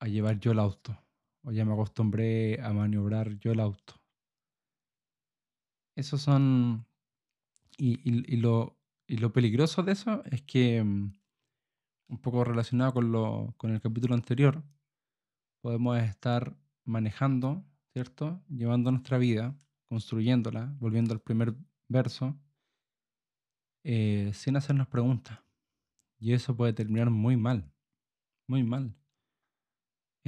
a 0.00 0.06
llevar 0.08 0.38
yo 0.40 0.52
el 0.52 0.58
auto, 0.58 0.96
o 1.42 1.52
ya 1.52 1.64
me 1.64 1.72
acostumbré 1.72 2.60
a 2.62 2.72
maniobrar 2.72 3.38
yo 3.38 3.52
el 3.52 3.60
auto. 3.60 3.94
Esos 5.96 6.20
son... 6.20 6.86
Y, 7.76 8.00
y, 8.04 8.36
lo, 8.38 8.76
y 9.06 9.18
lo 9.18 9.32
peligroso 9.32 9.84
de 9.84 9.92
eso 9.92 10.24
es 10.24 10.42
que 10.42 10.82
mm, 10.82 11.12
un 12.08 12.18
poco 12.18 12.44
relacionado 12.44 12.92
con, 12.92 13.12
lo, 13.12 13.54
con 13.56 13.70
el 13.72 13.80
capítulo 13.80 14.14
anterior, 14.14 14.64
podemos 15.60 15.98
estar 15.98 16.56
manejando, 16.84 17.64
¿cierto? 17.92 18.42
Llevando 18.48 18.90
nuestra 18.90 19.18
vida, 19.18 19.56
construyéndola, 19.88 20.74
volviendo 20.78 21.12
al 21.12 21.20
primer 21.20 21.54
verso, 21.88 22.38
eh, 23.84 24.30
sin 24.34 24.56
hacernos 24.56 24.88
preguntas. 24.88 25.38
Y 26.18 26.32
eso 26.32 26.56
puede 26.56 26.72
terminar 26.72 27.10
muy 27.10 27.36
mal, 27.36 27.70
muy 28.46 28.62
mal. 28.62 28.94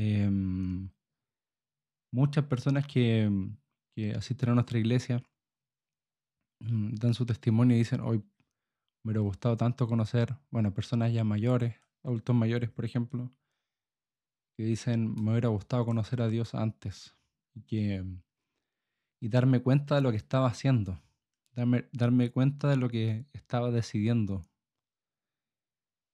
Em, 0.03 0.89
muchas 2.11 2.47
personas 2.47 2.87
que, 2.87 3.31
que, 3.95 4.13
asisten 4.13 4.49
a 4.49 4.55
nuestra 4.55 4.79
iglesia 4.79 5.23
mm, 6.61 6.95
dan 6.95 7.13
su 7.13 7.27
testimonio 7.27 7.77
y 7.77 7.81
dicen, 7.81 8.01
hoy 8.01 8.19
me 9.05 9.11
hubiera 9.13 9.21
gustado 9.21 9.59
tanto 9.59 9.87
conocer, 9.87 10.37
bueno, 10.51 10.73
personas 10.73 11.13
ya 11.13 11.23
mayores, 11.23 11.77
adultos 12.03 12.35
mayores, 12.35 12.71
por 12.71 12.87
ejemplo, 12.87 13.31
que 14.57 14.65
dicen, 14.65 15.15
me 15.23 15.33
hubiera 15.33 15.51
gustado 15.51 15.85
conocer 15.85 16.23
a 16.23 16.29
Dios 16.29 16.55
antes 16.55 17.15
y, 17.55 17.63
que, 17.65 18.03
y 19.21 19.29
darme 19.29 19.61
cuenta 19.63 19.97
de 19.97 20.01
lo 20.01 20.13
que 20.13 20.17
estaba 20.17 20.47
haciendo, 20.49 20.99
darme, 21.53 21.89
darme 21.93 22.31
cuenta 22.31 22.69
de 22.69 22.77
lo 22.77 22.89
que 22.89 23.27
estaba 23.35 23.71
decidiendo. 23.71 24.47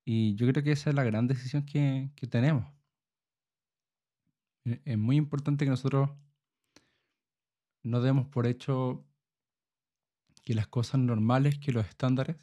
Y 0.04 0.34
yo 0.34 0.48
creo 0.48 0.64
que 0.64 0.72
esa 0.72 0.90
es 0.90 0.96
la 0.96 1.04
gran 1.04 1.28
decisión 1.28 1.64
que, 1.64 2.10
que 2.16 2.26
tenemos. 2.26 2.75
Es 4.84 4.98
muy 4.98 5.16
importante 5.16 5.64
que 5.64 5.70
nosotros 5.70 6.10
no 7.84 8.00
demos 8.00 8.26
por 8.26 8.48
hecho 8.48 9.06
que 10.42 10.54
las 10.54 10.66
cosas 10.66 11.00
normales, 11.00 11.58
que 11.58 11.70
los 11.70 11.86
estándares, 11.86 12.36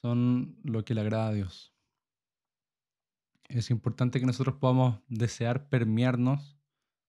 son 0.00 0.58
lo 0.64 0.82
que 0.84 0.94
le 0.94 1.02
agrada 1.02 1.28
a 1.28 1.32
Dios. 1.32 1.74
Es 3.48 3.70
importante 3.70 4.20
que 4.20 4.26
nosotros 4.26 4.56
podamos 4.56 5.00
desear 5.08 5.68
permearnos 5.68 6.56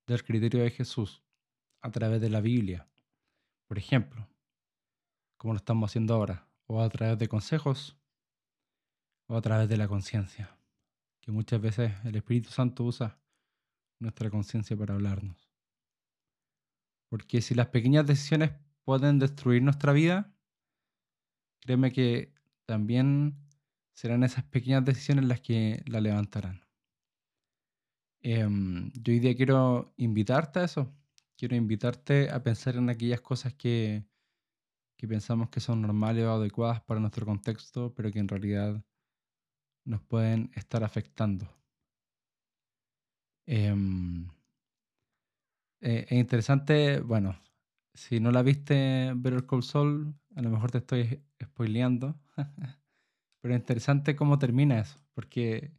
del 0.05 0.23
criterio 0.25 0.63
de 0.63 0.71
Jesús 0.71 1.23
a 1.81 1.91
través 1.91 2.19
de 2.19 2.29
la 2.29 2.41
Biblia, 2.41 2.89
por 3.67 3.77
ejemplo, 3.77 4.27
como 5.37 5.53
lo 5.53 5.57
estamos 5.57 5.89
haciendo 5.89 6.13
ahora, 6.13 6.49
o 6.65 6.81
a 6.81 6.89
través 6.89 7.17
de 7.17 7.29
consejos, 7.29 7.97
o 9.27 9.37
a 9.37 9.41
través 9.41 9.69
de 9.69 9.77
la 9.77 9.87
conciencia, 9.87 10.57
que 11.21 11.31
muchas 11.31 11.61
veces 11.61 11.93
el 12.03 12.17
Espíritu 12.17 12.49
Santo 12.49 12.83
usa 12.83 13.20
nuestra 14.01 14.29
conciencia 14.29 14.75
para 14.75 14.95
hablarnos. 14.95 15.49
Porque 17.09 17.41
si 17.41 17.55
las 17.55 17.67
pequeñas 17.67 18.05
decisiones 18.05 18.51
pueden 18.83 19.19
destruir 19.19 19.61
nuestra 19.61 19.93
vida, 19.93 20.33
créeme 21.61 21.91
que 21.91 22.33
también 22.65 23.37
serán 23.93 24.23
esas 24.23 24.43
pequeñas 24.45 24.83
decisiones 24.85 25.25
las 25.25 25.41
que 25.41 25.83
la 25.85 26.01
levantarán. 26.01 26.65
Em, 28.23 28.91
yo 28.93 29.13
hoy 29.13 29.19
día 29.19 29.35
quiero 29.35 29.93
invitarte 29.97 30.59
a 30.59 30.63
eso. 30.65 30.93
Quiero 31.37 31.55
invitarte 31.55 32.29
a 32.29 32.43
pensar 32.43 32.75
en 32.75 32.89
aquellas 32.89 33.21
cosas 33.21 33.53
que, 33.55 34.05
que 34.97 35.07
pensamos 35.07 35.49
que 35.49 35.59
son 35.59 35.81
normales 35.81 36.25
o 36.25 36.31
adecuadas 36.31 36.81
para 36.81 36.99
nuestro 36.99 37.25
contexto, 37.25 37.93
pero 37.95 38.11
que 38.11 38.19
en 38.19 38.27
realidad 38.27 38.83
nos 39.85 40.01
pueden 40.03 40.51
estar 40.55 40.83
afectando. 40.83 41.60
Em, 43.45 44.27
eh, 45.81 46.05
es 46.09 46.17
interesante, 46.17 46.99
bueno, 47.01 47.39
si 47.93 48.19
no 48.19 48.31
la 48.31 48.43
viste 48.43 49.13
Better 49.15 49.45
Call 49.45 49.63
Saul, 49.63 50.15
a 50.35 50.41
lo 50.41 50.49
mejor 50.49 50.71
te 50.71 50.79
estoy 50.79 51.23
spoileando, 51.43 52.19
pero 53.41 53.53
es 53.55 53.59
interesante 53.59 54.15
cómo 54.15 54.39
termina 54.39 54.79
eso, 54.79 54.99
porque 55.13 55.73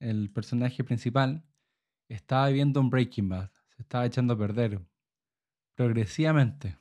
el 0.00 0.30
personaje 0.30 0.84
principal 0.84 1.44
estaba 2.08 2.48
viviendo 2.48 2.80
un 2.80 2.90
Breaking 2.90 3.28
Bad, 3.28 3.50
se 3.76 3.82
estaba 3.82 4.06
echando 4.06 4.34
a 4.34 4.38
perder 4.38 4.80
progresivamente. 5.76 6.78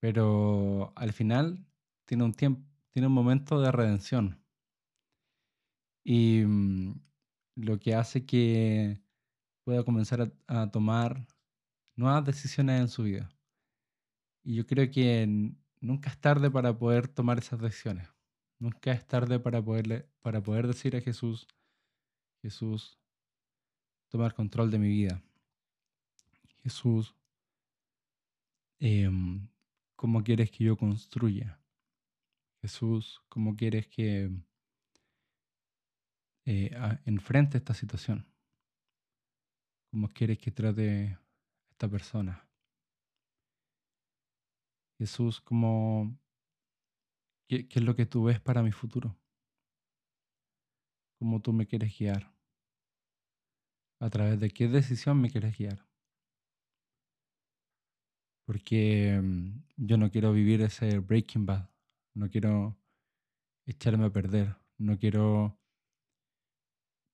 Pero 0.00 0.92
al 0.96 1.12
final 1.12 1.66
tiene 2.06 2.24
un 2.24 2.32
tiempo, 2.32 2.62
tiene 2.92 3.08
un 3.08 3.14
momento 3.14 3.60
de 3.60 3.72
redención. 3.72 4.40
Y 6.04 6.42
mm, 6.46 7.00
lo 7.56 7.78
que 7.80 7.94
hace 7.94 8.24
que 8.26 9.02
pueda 9.64 9.82
comenzar 9.82 10.32
a, 10.46 10.70
tomar 10.70 11.26
nuevas 11.96 12.24
decisiones 12.24 12.80
en 12.80 12.88
su 12.88 13.02
vida. 13.02 13.30
Y 14.44 14.54
yo 14.54 14.66
creo 14.66 14.90
que 14.90 15.26
nunca 15.80 16.10
es 16.10 16.18
tarde 16.20 16.50
para 16.50 16.78
poder 16.78 17.08
tomar 17.08 17.38
esas 17.38 17.60
decisiones. 17.60 18.08
Nunca 18.58 18.92
es 18.92 19.06
tarde 19.06 19.40
para, 19.40 19.62
poderle, 19.62 20.08
para 20.22 20.42
poder 20.42 20.66
decir 20.66 20.94
a 20.96 21.00
Jesús, 21.00 21.48
Jesús, 22.42 22.98
tomar 24.08 24.34
control 24.34 24.70
de 24.70 24.78
mi 24.78 24.88
vida. 24.88 25.22
Jesús, 26.62 27.14
em, 28.78 29.48
¿cómo 29.96 30.22
quieres 30.22 30.50
que 30.50 30.64
yo 30.64 30.76
construya? 30.76 31.60
Jesús, 32.60 33.22
¿cómo 33.28 33.56
quieres 33.56 33.88
que 33.88 34.30
eh, 36.46 36.70
enfrente 37.04 37.58
esta 37.58 37.74
situación? 37.74 38.26
¿Cómo 39.90 40.08
quieres 40.08 40.38
que 40.38 40.50
trate 40.50 41.08
a 41.08 41.70
esta 41.70 41.88
persona? 41.88 42.48
Jesús, 44.98 45.40
¿cómo 45.42 46.18
¿Qué, 47.48 47.68
es 47.70 47.82
lo 47.82 47.94
que 47.94 48.06
tú 48.06 48.24
ves 48.24 48.40
para 48.40 48.62
mi 48.62 48.72
futuro? 48.72 49.16
¿Cómo 51.18 51.40
tú 51.40 51.52
me 51.52 51.66
quieres 51.66 51.96
guiar? 51.96 52.34
¿A 54.00 54.10
través 54.10 54.40
de 54.40 54.50
qué 54.50 54.68
decisión 54.68 55.20
me 55.20 55.30
quieres 55.30 55.56
guiar? 55.56 55.86
Porque 58.44 59.20
mm, 59.22 59.62
yo 59.76 59.96
no 59.96 60.10
quiero 60.10 60.32
vivir 60.32 60.60
ese 60.60 60.98
Breaking 60.98 61.46
Bad, 61.46 61.70
no 62.14 62.28
quiero 62.28 62.76
echarme 63.66 64.06
a 64.06 64.10
perder, 64.10 64.56
no 64.78 64.98
quiero 64.98 65.58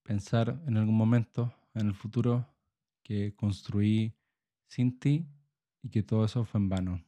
pensar 0.03 0.63
en 0.67 0.77
algún 0.77 0.97
momento, 0.97 1.55
en 1.75 1.89
el 1.89 1.95
futuro, 1.95 2.49
que 3.03 3.35
construí 3.35 4.15
sin 4.69 4.99
ti 4.99 5.27
y 5.83 5.91
que 5.91 6.03
todo 6.03 6.25
eso 6.25 6.45
fue 6.45 6.61
en 6.61 6.69
vano. 6.69 7.05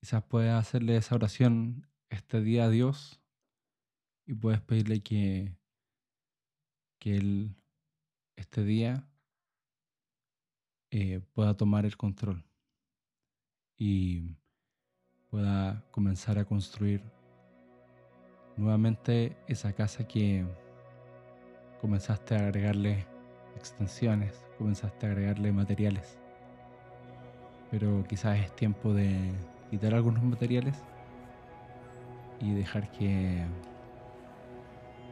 Quizás 0.00 0.24
puedes 0.24 0.52
hacerle 0.52 0.96
esa 0.96 1.14
oración 1.14 1.86
este 2.10 2.40
día 2.40 2.64
a 2.64 2.70
Dios 2.70 3.20
y 4.26 4.34
puedes 4.34 4.60
pedirle 4.60 5.02
que, 5.02 5.56
que 6.98 7.16
Él 7.16 7.56
este 8.36 8.64
día 8.64 9.08
eh, 10.90 11.20
pueda 11.32 11.56
tomar 11.56 11.84
el 11.84 11.96
control 11.96 12.44
y 13.76 14.36
pueda 15.28 15.84
comenzar 15.90 16.38
a 16.38 16.44
construir 16.44 17.02
nuevamente 18.56 19.36
esa 19.46 19.72
casa 19.72 20.06
que 20.06 20.44
comenzaste 21.80 22.34
a 22.34 22.46
agregarle 22.46 23.04
extensiones, 23.56 24.44
comenzaste 24.58 25.06
a 25.06 25.10
agregarle 25.10 25.52
materiales. 25.52 26.18
Pero 27.70 28.04
quizás 28.08 28.38
es 28.38 28.54
tiempo 28.54 28.94
de 28.94 29.32
quitar 29.70 29.94
algunos 29.94 30.22
materiales 30.22 30.76
y 32.40 32.54
dejar 32.54 32.90
que, 32.92 33.44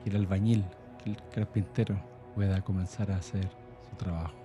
el 0.05 0.17
albañil, 0.17 0.65
que 1.03 1.11
el 1.11 1.17
carpintero 1.31 1.97
pueda 2.35 2.61
comenzar 2.63 3.11
a 3.11 3.17
hacer 3.17 3.49
su 3.89 3.97
trabajo. 3.97 4.44